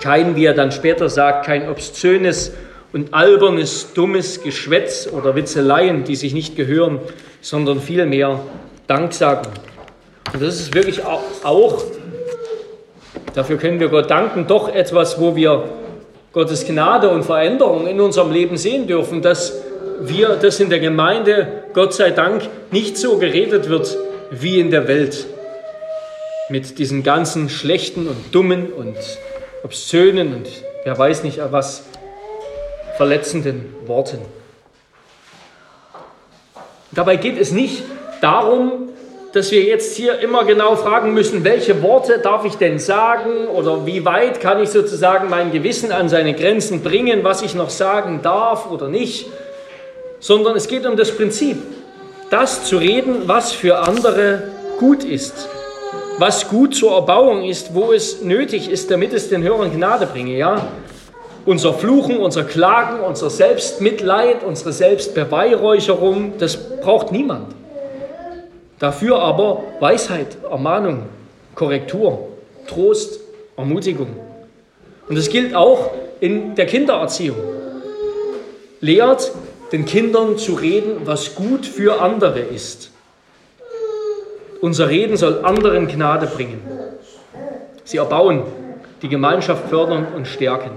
Kein, 0.01 0.37
wie 0.37 0.45
er 0.45 0.55
dann 0.55 0.71
später 0.71 1.09
sagt, 1.09 1.47
kein 1.47 1.69
obszönes 1.69 2.53
und 2.93 3.13
albernes, 3.13 3.93
dummes 3.93 4.43
Geschwätz 4.43 5.09
oder 5.11 5.35
Witzeleien, 5.35 6.05
die 6.05 6.15
sich 6.15 6.33
nicht 6.33 6.55
gehören, 6.55 7.01
sondern 7.41 7.81
vielmehr 7.81 8.41
Danksagen. 8.87 9.51
Und 10.33 10.43
das 10.43 10.61
ist 10.61 10.75
wirklich 10.75 11.05
auch, 11.05 11.83
dafür 13.35 13.57
können 13.57 13.81
wir 13.81 13.89
Gott 13.89 14.11
danken, 14.11 14.47
doch 14.47 14.73
etwas, 14.73 15.21
wo 15.21 15.35
wir 15.35 15.65
Gottes 16.33 16.67
Gnade 16.67 17.11
und 17.11 17.25
Veränderung 17.25 17.87
in 17.89 18.01
unserem 18.01 18.33
Leben 18.33 18.57
sehen 18.57 18.87
dürfen, 18.87 19.23
dass 19.23 19.61
wir, 20.01 20.31
dass 20.31 20.61
in 20.61 20.71
der 20.71 20.81
Gemeinde, 20.81 21.65
Gott 21.73 21.95
sei 21.95 22.11
Dank, 22.11 22.43
nicht 22.71 22.97
so 22.97 23.19
geredet 23.19 23.69
wird 23.69 23.97
wie 24.31 24.61
in 24.61 24.71
der 24.71 24.89
Welt. 24.89 25.27
Mit 26.51 26.79
diesen 26.79 27.03
ganzen 27.03 27.49
schlechten 27.49 28.07
und 28.07 28.35
dummen 28.35 28.73
und 28.73 28.97
obszönen 29.63 30.35
und 30.35 30.47
wer 30.85 30.99
weiß 30.99 31.25
nicht 31.25 31.41
was 31.51 31.85
verletzenden 32.97 33.75
Worten. 33.87 34.19
Dabei 36.93 37.17
geht 37.17 37.39
es 37.39 37.51
nicht 37.51 37.83
darum, 38.21 38.91
dass 39.33 39.51
wir 39.51 39.63
jetzt 39.63 39.97
hier 39.97 40.21
immer 40.21 40.45
genau 40.45 40.77
fragen 40.77 41.13
müssen, 41.13 41.43
welche 41.43 41.83
Worte 41.83 42.19
darf 42.19 42.45
ich 42.45 42.55
denn 42.55 42.79
sagen 42.79 43.49
oder 43.49 43.85
wie 43.85 44.05
weit 44.05 44.41
kann 44.41 44.63
ich 44.63 44.69
sozusagen 44.69 45.29
mein 45.29 45.51
Gewissen 45.51 45.91
an 45.91 46.09
seine 46.09 46.35
Grenzen 46.35 46.83
bringen, 46.83 47.25
was 47.25 47.43
ich 47.43 47.57
noch 47.57 47.71
sagen 47.71 48.21
darf 48.23 48.71
oder 48.71 48.89
nicht, 48.89 49.27
sondern 50.21 50.55
es 50.55 50.69
geht 50.69 50.87
um 50.87 50.97
das 50.97 51.11
Prinzip, 51.11 51.57
das 52.31 52.65
zu 52.65 52.79
reden, 52.79 53.23
was 53.27 53.53
für 53.53 53.79
andere 53.79 54.43
gut 54.79 55.05
ist, 55.05 55.49
was 56.19 56.49
gut 56.49 56.75
zur 56.75 56.93
Erbauung 56.93 57.45
ist, 57.45 57.75
wo 57.75 57.93
es 57.93 58.23
nötig 58.23 58.71
ist, 58.71 58.91
damit 58.91 59.13
es 59.13 59.29
den 59.29 59.43
Hörern 59.43 59.73
Gnade 59.73 60.07
bringe, 60.07 60.37
ja? 60.37 60.67
Unser 61.47 61.75
Fluchen, 61.75 62.17
unser 62.19 62.45
Klagen, 62.45 63.01
unser 63.01 63.29
Selbstmitleid, 63.29 64.43
unsere 64.45 64.73
Selbstbeweihräucherung, 64.73 66.35
das 66.39 66.57
braucht 66.81 67.13
niemand. 67.13 67.55
Dafür 68.79 69.21
aber 69.21 69.63
Weisheit, 69.81 70.39
Ermahnung, 70.51 71.03
Korrektur, 71.55 72.29
Trost, 72.67 73.21
Ermutigung. 73.57 74.09
Und 75.09 75.19
das 75.19 75.29
gilt 75.29 75.55
auch 75.55 75.91
in 76.21 76.55
der 76.55 76.67
Kindererziehung. 76.67 77.37
Lehrt 78.81 79.33
den 79.75 79.85
Kindern 79.85 80.39
zu 80.39 80.55
reden, 80.55 81.03
was 81.05 81.35
gut 81.35 81.67
für 81.67 82.01
andere 82.01 82.41
ist. 82.41 82.93
Unser 84.63 84.89
Reden 84.89 85.19
soll 85.19 85.45
anderen 85.45 85.89
Gnade 85.89 86.27
bringen. 86.27 86.63
Sie 87.85 87.99
erbauen, 87.99 88.45
die 89.03 89.09
Gemeinschaft 89.09 89.69
fördern 89.69 90.07
und 90.15 90.27
stärken 90.27 90.71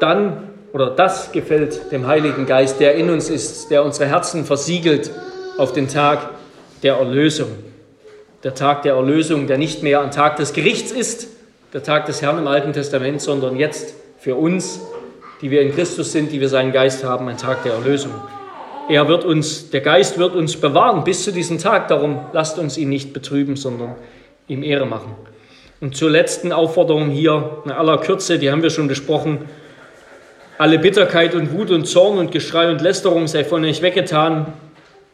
dann 0.00 0.50
oder 0.72 0.90
das 0.90 1.32
gefällt 1.32 1.92
dem 1.92 2.06
Heiligen 2.06 2.46
Geist, 2.46 2.80
der 2.80 2.94
in 2.94 3.10
uns 3.10 3.30
ist, 3.30 3.70
der 3.70 3.84
unsere 3.84 4.08
Herzen 4.08 4.44
versiegelt 4.44 5.10
auf 5.56 5.72
den 5.72 5.88
Tag 5.88 6.30
der 6.82 6.94
Erlösung. 6.94 7.48
Der 8.44 8.54
Tag 8.54 8.82
der 8.82 8.94
Erlösung, 8.94 9.46
der 9.46 9.58
nicht 9.58 9.82
mehr 9.82 10.00
ein 10.00 10.10
Tag 10.10 10.36
des 10.36 10.52
Gerichts 10.52 10.92
ist, 10.92 11.28
der 11.72 11.82
Tag 11.82 12.06
des 12.06 12.22
Herrn 12.22 12.38
im 12.38 12.46
Alten 12.46 12.72
Testament, 12.72 13.20
sondern 13.20 13.56
jetzt 13.56 13.94
für 14.18 14.36
uns, 14.36 14.80
die 15.40 15.50
wir 15.50 15.62
in 15.62 15.74
Christus 15.74 16.12
sind, 16.12 16.32
die 16.32 16.40
wir 16.40 16.48
seinen 16.48 16.72
Geist 16.72 17.04
haben, 17.04 17.28
ein 17.28 17.36
Tag 17.36 17.62
der 17.62 17.74
Erlösung. 17.74 18.12
Er 18.88 19.06
wird 19.06 19.24
uns, 19.24 19.70
der 19.70 19.82
Geist 19.82 20.18
wird 20.18 20.34
uns 20.34 20.56
bewahren 20.56 21.04
bis 21.04 21.24
zu 21.24 21.32
diesem 21.32 21.58
Tag. 21.58 21.88
Darum 21.88 22.20
lasst 22.32 22.58
uns 22.58 22.78
ihn 22.78 22.88
nicht 22.88 23.12
betrüben, 23.12 23.54
sondern 23.56 23.96
ihm 24.48 24.62
Ehre 24.62 24.86
machen. 24.86 25.14
Und 25.80 25.94
zur 25.94 26.10
letzten 26.10 26.52
Aufforderung 26.52 27.10
hier 27.10 27.62
in 27.64 27.70
aller 27.70 27.98
Kürze, 27.98 28.38
die 28.38 28.50
haben 28.50 28.62
wir 28.62 28.70
schon 28.70 28.88
besprochen. 28.88 29.42
Alle 30.56 30.78
Bitterkeit 30.78 31.34
und 31.34 31.52
Wut 31.52 31.70
und 31.70 31.86
Zorn 31.86 32.18
und 32.18 32.32
Geschrei 32.32 32.70
und 32.70 32.80
Lästerung 32.80 33.28
sei 33.28 33.44
von 33.44 33.64
euch 33.64 33.82
weggetan, 33.82 34.54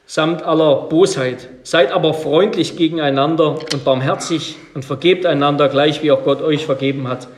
samt 0.07 0.43
aller 0.43 0.77
Bosheit. 0.89 1.49
Seid 1.65 1.93
aber 1.93 2.15
freundlich 2.15 2.77
gegeneinander 2.77 3.59
und 3.73 3.85
barmherzig 3.85 4.57
und 4.75 4.85
vergebt 4.85 5.27
einander 5.27 5.69
gleich, 5.69 6.03
wie 6.03 6.13
auch 6.13 6.25
Gott 6.25 6.41
euch 6.41 6.65
vergeben 6.65 7.09
hat. 7.09 7.29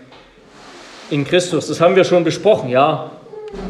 In 1.10 1.24
Christus, 1.24 1.68
das 1.68 1.80
haben 1.80 1.94
wir 1.94 2.04
schon 2.04 2.24
besprochen, 2.24 2.68
ja. 2.68 3.12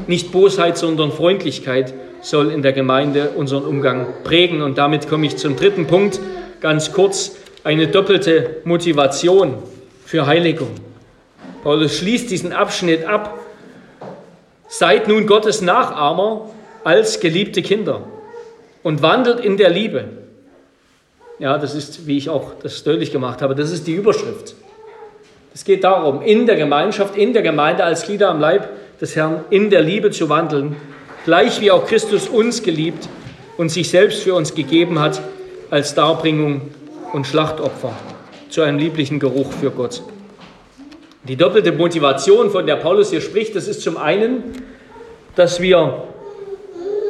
Nicht 0.06 0.32
Bosheit, 0.32 0.78
sondern 0.78 1.12
Freundlichkeit 1.12 1.92
soll 2.22 2.50
in 2.50 2.62
der 2.62 2.72
Gemeinde 2.72 3.30
unseren 3.36 3.64
Umgang 3.64 4.06
prägen. 4.24 4.62
Und 4.62 4.78
damit 4.78 5.08
komme 5.08 5.26
ich 5.26 5.36
zum 5.36 5.54
dritten 5.54 5.86
Punkt, 5.86 6.18
ganz 6.60 6.92
kurz, 6.92 7.36
eine 7.62 7.88
doppelte 7.88 8.62
Motivation 8.64 9.54
für 10.04 10.26
Heiligung. 10.26 10.70
Paulus 11.62 11.98
schließt 11.98 12.30
diesen 12.30 12.52
Abschnitt 12.52 13.04
ab 13.04 13.40
Seid 14.68 15.06
nun 15.06 15.26
Gottes 15.26 15.60
Nachahmer 15.60 16.50
als 16.82 17.20
geliebte 17.20 17.62
Kinder 17.62 18.02
und 18.82 19.00
wandelt 19.00 19.40
in 19.40 19.56
der 19.56 19.70
Liebe. 19.70 20.04
Ja, 21.38 21.58
das 21.58 21.74
ist, 21.74 22.06
wie 22.06 22.16
ich 22.16 22.30
auch 22.30 22.52
das 22.62 22.82
deutlich 22.82 23.12
gemacht 23.12 23.42
habe, 23.42 23.54
das 23.54 23.70
ist 23.70 23.86
die 23.86 23.92
Überschrift. 23.92 24.54
Es 25.56 25.64
geht 25.64 25.84
darum, 25.84 26.20
in 26.20 26.44
der 26.44 26.56
Gemeinschaft, 26.56 27.16
in 27.16 27.32
der 27.32 27.40
Gemeinde 27.40 27.82
als 27.82 28.02
Glieder 28.02 28.28
am 28.28 28.40
Leib 28.40 28.68
des 29.00 29.16
Herrn 29.16 29.46
in 29.48 29.70
der 29.70 29.80
Liebe 29.80 30.10
zu 30.10 30.28
wandeln, 30.28 30.76
gleich 31.24 31.62
wie 31.62 31.70
auch 31.70 31.86
Christus 31.86 32.28
uns 32.28 32.62
geliebt 32.62 33.08
und 33.56 33.70
sich 33.70 33.88
selbst 33.88 34.22
für 34.22 34.34
uns 34.34 34.54
gegeben 34.54 35.00
hat 35.00 35.22
als 35.70 35.94
Darbringung 35.94 36.60
und 37.14 37.26
Schlachtopfer 37.26 37.94
zu 38.50 38.60
einem 38.60 38.78
lieblichen 38.78 39.18
Geruch 39.18 39.50
für 39.50 39.70
Gott. 39.70 40.02
Die 41.26 41.36
doppelte 41.36 41.72
Motivation, 41.72 42.50
von 42.50 42.66
der 42.66 42.76
Paulus 42.76 43.08
hier 43.08 43.22
spricht, 43.22 43.56
das 43.56 43.66
ist 43.66 43.80
zum 43.80 43.96
einen, 43.96 44.42
dass 45.36 45.62
wir, 45.62 46.02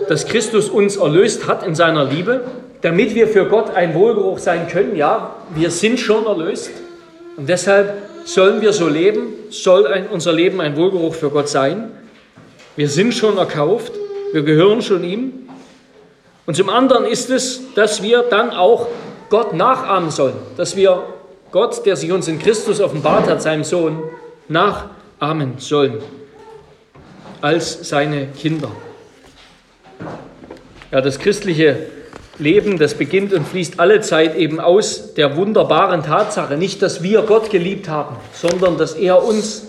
dass 0.08 0.24
Christus 0.24 0.68
uns 0.68 0.94
erlöst 0.94 1.48
hat 1.48 1.66
in 1.66 1.74
seiner 1.74 2.04
Liebe, 2.04 2.44
damit 2.80 3.12
wir 3.16 3.26
für 3.26 3.46
Gott 3.46 3.74
ein 3.74 3.92
Wohlgeruch 3.96 4.38
sein 4.38 4.68
können. 4.68 4.94
Ja, 4.94 5.34
wir 5.56 5.72
sind 5.72 5.98
schon 5.98 6.26
erlöst 6.26 6.70
und 7.36 7.48
deshalb 7.48 7.94
sollen 8.24 8.60
wir 8.60 8.72
so 8.72 8.88
leben, 8.88 9.34
soll 9.50 9.86
ein, 9.86 10.08
unser 10.08 10.32
Leben 10.32 10.60
ein 10.60 10.76
Wohlgeruch 10.76 11.14
für 11.14 11.30
Gott 11.30 11.48
sein. 11.48 11.90
Wir 12.76 12.88
sind 12.88 13.14
schon 13.14 13.38
erkauft, 13.38 13.92
wir 14.32 14.42
gehören 14.42 14.82
schon 14.82 15.04
ihm. 15.04 15.48
Und 16.46 16.56
zum 16.56 16.68
anderen 16.68 17.04
ist 17.04 17.30
es, 17.30 17.74
dass 17.74 18.02
wir 18.02 18.22
dann 18.22 18.50
auch 18.50 18.88
Gott 19.30 19.52
nachahmen 19.52 20.10
sollen, 20.10 20.36
dass 20.56 20.76
wir 20.76 21.04
Gott, 21.50 21.84
der 21.86 21.96
sich 21.96 22.12
uns 22.12 22.28
in 22.28 22.38
Christus 22.38 22.80
offenbart 22.80 23.28
hat, 23.28 23.42
seinem 23.42 23.64
Sohn, 23.64 24.02
nachahmen 24.48 25.54
sollen 25.58 25.98
als 27.40 27.88
seine 27.88 28.28
Kinder. 28.28 28.70
Ja, 30.90 31.00
das 31.00 31.18
christliche 31.18 31.88
Leben, 32.38 32.78
das 32.78 32.94
beginnt 32.94 33.32
und 33.32 33.48
fließt 33.48 33.80
alle 33.80 34.00
Zeit 34.00 34.36
eben 34.36 34.60
aus 34.60 35.14
der 35.14 35.36
wunderbaren 35.36 36.02
Tatsache, 36.02 36.56
nicht, 36.56 36.82
dass 36.82 37.02
wir 37.02 37.22
Gott 37.22 37.50
geliebt 37.50 37.88
haben, 37.88 38.16
sondern 38.32 38.76
dass 38.76 38.94
er 38.94 39.24
uns 39.24 39.68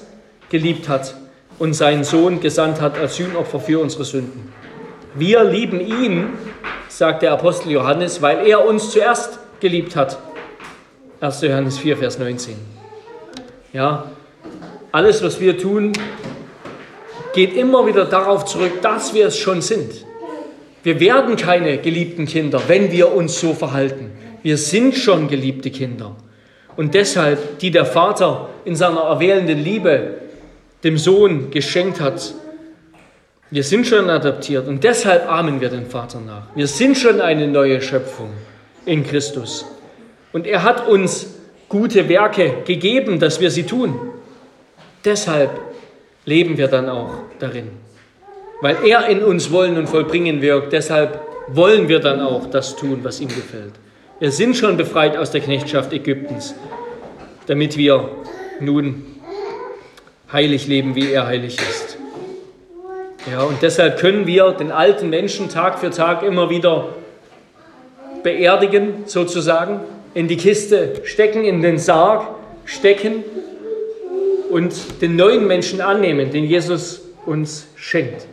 geliebt 0.49 0.89
hat 0.89 1.15
und 1.59 1.73
seinen 1.73 2.03
Sohn 2.03 2.41
gesandt 2.41 2.81
hat 2.81 2.97
als 2.97 3.15
Sühnopfer 3.15 3.59
für 3.59 3.79
unsere 3.79 4.03
Sünden. 4.03 4.51
Wir 5.15 5.43
lieben 5.43 5.79
ihn, 5.79 6.29
sagt 6.89 7.21
der 7.21 7.33
Apostel 7.33 7.71
Johannes, 7.71 8.21
weil 8.21 8.45
er 8.45 8.65
uns 8.65 8.91
zuerst 8.91 9.39
geliebt 9.59 9.95
hat 9.95 10.17
1. 11.19 11.41
Johannes 11.41 11.79
4, 11.79 11.97
Vers 11.97 12.19
19. 12.19 12.55
Ja, 13.73 14.11
alles, 14.91 15.23
was 15.23 15.39
wir 15.39 15.57
tun, 15.57 15.93
geht 17.33 17.55
immer 17.55 17.87
wieder 17.87 18.05
darauf 18.05 18.45
zurück, 18.45 18.81
dass 18.81 19.13
wir 19.13 19.27
es 19.27 19.37
schon 19.37 19.61
sind. 19.61 20.05
Wir 20.87 21.01
werden 21.01 21.35
keine 21.35 21.79
geliebten 21.79 22.25
Kinder, 22.25 22.61
wenn 22.69 22.93
wir 22.93 23.13
uns 23.13 23.41
so 23.41 23.53
verhalten. 23.53 24.09
Wir 24.41 24.55
sind 24.55 24.95
schon 24.95 25.27
geliebte 25.27 25.69
Kinder. 25.69 26.15
Und 26.77 26.93
deshalb, 26.93 27.59
die 27.59 27.71
der 27.71 27.85
Vater 27.85 28.47
in 28.63 28.73
seiner 28.73 29.01
erwählenden 29.01 29.61
Liebe 29.61 30.11
dem 30.85 30.97
Sohn 30.97 31.51
geschenkt 31.51 31.99
hat, 31.99 32.33
wir 33.51 33.63
sind 33.63 33.85
schon 33.85 34.09
adaptiert 34.09 34.69
und 34.69 34.81
deshalb 34.81 35.29
ahmen 35.29 35.59
wir 35.59 35.67
den 35.67 35.87
Vater 35.87 36.21
nach. 36.21 36.55
Wir 36.55 36.67
sind 36.67 36.97
schon 36.97 37.19
eine 37.19 37.49
neue 37.49 37.81
Schöpfung 37.81 38.29
in 38.85 39.05
Christus. 39.05 39.65
Und 40.31 40.47
er 40.47 40.63
hat 40.63 40.87
uns 40.87 41.35
gute 41.67 42.07
Werke 42.07 42.63
gegeben, 42.65 43.19
dass 43.19 43.41
wir 43.41 43.51
sie 43.51 43.63
tun. 43.63 43.99
Deshalb 45.03 45.51
leben 46.23 46.57
wir 46.57 46.69
dann 46.69 46.87
auch 46.87 47.11
darin. 47.39 47.71
Weil 48.61 48.77
er 48.85 49.07
in 49.07 49.23
uns 49.23 49.51
wollen 49.51 49.77
und 49.77 49.87
vollbringen 49.87 50.41
wirkt, 50.41 50.73
deshalb 50.73 51.19
wollen 51.47 51.87
wir 51.87 51.99
dann 51.99 52.21
auch 52.21 52.49
das 52.49 52.75
tun, 52.75 52.99
was 53.03 53.21
ihm 53.21 53.27
gefällt. 53.27 53.73
Wir 54.19 54.31
sind 54.31 54.57
schon 54.57 54.77
befreit 54.77 55.15
aus 55.15 55.31
der 55.31 55.41
Knechtschaft 55.41 55.93
Ägyptens, 55.93 56.55
damit 57.45 57.77
wir 57.77 58.09
nun 58.59 59.05
heilig 60.31 60.67
leben, 60.67 60.95
wie 60.95 61.11
er 61.11 61.27
heilig 61.27 61.57
ist. 61.57 61.97
Ja, 63.31 63.43
und 63.43 63.61
deshalb 63.61 63.99
können 63.99 64.25
wir 64.25 64.51
den 64.51 64.71
alten 64.71 65.09
Menschen 65.09 65.49
Tag 65.49 65.79
für 65.79 65.89
Tag 65.89 66.23
immer 66.23 66.49
wieder 66.49 66.95
beerdigen, 68.23 69.03
sozusagen, 69.05 69.81
in 70.13 70.27
die 70.27 70.37
Kiste 70.37 71.01
stecken, 71.03 71.43
in 71.43 71.61
den 71.61 71.77
Sarg 71.77 72.27
stecken 72.65 73.23
und 74.49 75.01
den 75.01 75.15
neuen 75.15 75.45
Menschen 75.45 75.81
annehmen, 75.81 76.31
den 76.31 76.45
Jesus 76.45 77.06
uns 77.27 77.67
schenkt. 77.75 78.25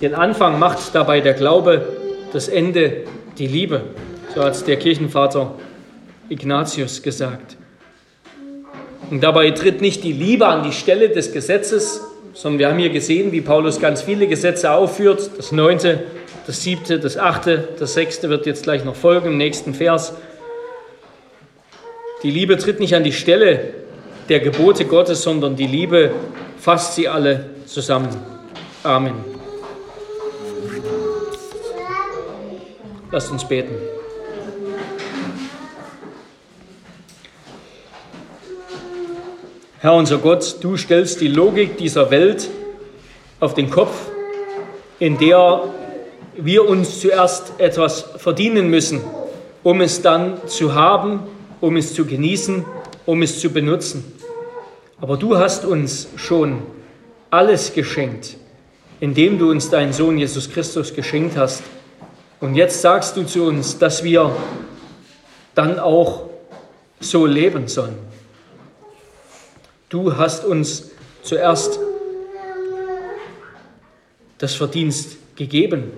Den 0.00 0.14
Anfang 0.14 0.58
macht 0.58 0.94
dabei 0.94 1.20
der 1.20 1.34
Glaube, 1.34 1.88
das 2.32 2.48
Ende 2.48 3.04
die 3.36 3.46
Liebe. 3.46 3.82
So 4.34 4.42
hat 4.42 4.54
es 4.54 4.64
der 4.64 4.76
Kirchenvater 4.76 5.54
Ignatius 6.28 7.02
gesagt. 7.02 7.56
Und 9.10 9.22
dabei 9.22 9.50
tritt 9.50 9.80
nicht 9.80 10.04
die 10.04 10.12
Liebe 10.12 10.46
an 10.46 10.62
die 10.62 10.72
Stelle 10.72 11.08
des 11.08 11.32
Gesetzes, 11.32 12.00
sondern 12.32 12.58
wir 12.60 12.68
haben 12.68 12.78
hier 12.78 12.90
gesehen, 12.90 13.32
wie 13.32 13.40
Paulus 13.40 13.80
ganz 13.80 14.02
viele 14.02 14.28
Gesetze 14.28 14.70
aufführt. 14.70 15.30
Das 15.36 15.50
neunte, 15.50 16.04
das 16.46 16.62
siebte, 16.62 17.00
das 17.00 17.16
achte, 17.16 17.68
das 17.78 17.94
sechste 17.94 18.30
wird 18.30 18.46
jetzt 18.46 18.62
gleich 18.62 18.84
noch 18.84 18.94
folgen 18.94 19.28
im 19.28 19.36
nächsten 19.36 19.74
Vers. 19.74 20.14
Die 22.22 22.30
Liebe 22.30 22.56
tritt 22.56 22.78
nicht 22.78 22.94
an 22.94 23.02
die 23.02 23.12
Stelle 23.12 23.74
der 24.28 24.40
Gebote 24.40 24.84
Gottes, 24.84 25.22
sondern 25.22 25.56
die 25.56 25.66
Liebe 25.66 26.12
fasst 26.58 26.94
sie 26.94 27.08
alle 27.08 27.46
zusammen. 27.70 28.08
Amen. 28.82 29.14
Lasst 33.12 33.30
uns 33.30 33.46
beten. 33.46 33.74
Herr 39.78 39.94
unser 39.94 40.18
Gott, 40.18 40.56
du 40.60 40.76
stellst 40.76 41.20
die 41.20 41.28
Logik 41.28 41.78
dieser 41.78 42.10
Welt 42.10 42.50
auf 43.38 43.54
den 43.54 43.70
Kopf, 43.70 44.08
in 44.98 45.16
der 45.16 45.62
wir 46.36 46.68
uns 46.68 47.00
zuerst 47.00 47.52
etwas 47.58 48.02
verdienen 48.16 48.68
müssen, 48.68 49.00
um 49.62 49.80
es 49.80 50.02
dann 50.02 50.46
zu 50.46 50.74
haben, 50.74 51.20
um 51.60 51.76
es 51.76 51.94
zu 51.94 52.04
genießen, 52.04 52.64
um 53.06 53.22
es 53.22 53.40
zu 53.40 53.50
benutzen. 53.50 54.12
Aber 55.00 55.16
du 55.16 55.38
hast 55.38 55.64
uns 55.64 56.08
schon 56.16 56.62
alles 57.30 57.72
geschenkt, 57.72 58.36
indem 58.98 59.38
du 59.38 59.50
uns 59.50 59.70
deinen 59.70 59.92
Sohn 59.92 60.18
Jesus 60.18 60.50
Christus 60.50 60.94
geschenkt 60.94 61.36
hast. 61.36 61.62
Und 62.40 62.54
jetzt 62.54 62.80
sagst 62.80 63.16
du 63.16 63.24
zu 63.24 63.44
uns, 63.44 63.78
dass 63.78 64.02
wir 64.02 64.34
dann 65.54 65.78
auch 65.78 66.30
so 66.98 67.26
leben 67.26 67.68
sollen. 67.68 67.96
Du 69.88 70.16
hast 70.16 70.44
uns 70.44 70.90
zuerst 71.22 71.78
das 74.38 74.54
Verdienst 74.54 75.16
gegeben 75.36 75.92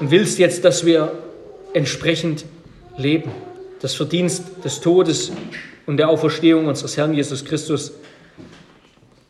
und 0.00 0.10
willst 0.10 0.38
jetzt, 0.38 0.64
dass 0.64 0.84
wir 0.84 1.12
entsprechend 1.72 2.44
leben. 2.96 3.30
Das 3.80 3.94
Verdienst 3.94 4.42
des 4.64 4.80
Todes 4.80 5.32
und 5.86 5.96
der 5.96 6.08
Auferstehung 6.08 6.66
unseres 6.66 6.96
Herrn 6.96 7.14
Jesus 7.14 7.44
Christus 7.44 7.92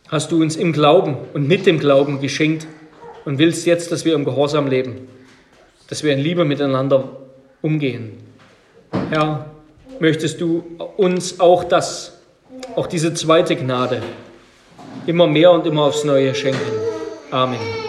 hast 0.08 0.32
du 0.32 0.40
uns 0.40 0.56
im 0.56 0.72
Glauben 0.72 1.16
und 1.34 1.48
mit 1.48 1.66
dem 1.66 1.78
Glauben 1.78 2.20
geschenkt 2.20 2.66
und 3.24 3.38
willst 3.38 3.66
jetzt, 3.66 3.92
dass 3.92 4.04
wir 4.04 4.14
im 4.14 4.24
Gehorsam 4.24 4.68
leben, 4.68 5.08
dass 5.88 6.02
wir 6.02 6.12
in 6.12 6.20
Liebe 6.20 6.44
miteinander 6.44 7.16
umgehen. 7.62 8.12
Herr, 9.10 9.50
möchtest 9.98 10.40
du 10.40 10.64
uns 10.96 11.40
auch 11.40 11.64
das 11.64 12.16
auch 12.74 12.86
diese 12.86 13.14
zweite 13.14 13.56
Gnade 13.56 14.02
immer 15.06 15.26
mehr 15.26 15.52
und 15.52 15.66
immer 15.66 15.82
aufs 15.84 16.04
Neue 16.04 16.34
schenken. 16.34 16.60
Amen. 17.30 17.85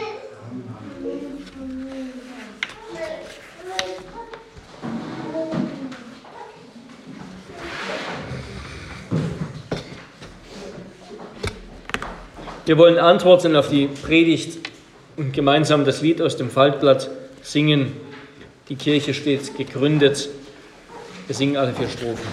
Wir 12.68 12.78
wollen 12.78 12.98
antworten 13.00 13.56
auf 13.56 13.70
die 13.70 13.88
Predigt 13.88 14.58
und 15.16 15.32
gemeinsam 15.32 15.86
das 15.86 16.02
Lied 16.02 16.22
aus 16.22 16.36
dem 16.36 16.50
Faltblatt 16.50 17.10
singen. 17.42 17.94
Die 18.68 18.76
Kirche 18.76 19.14
steht 19.14 19.56
gegründet. 19.56 20.28
Wir 21.28 21.34
singen 21.34 21.56
alle 21.56 21.72
vier 21.72 21.88
Strophen. 21.88 22.28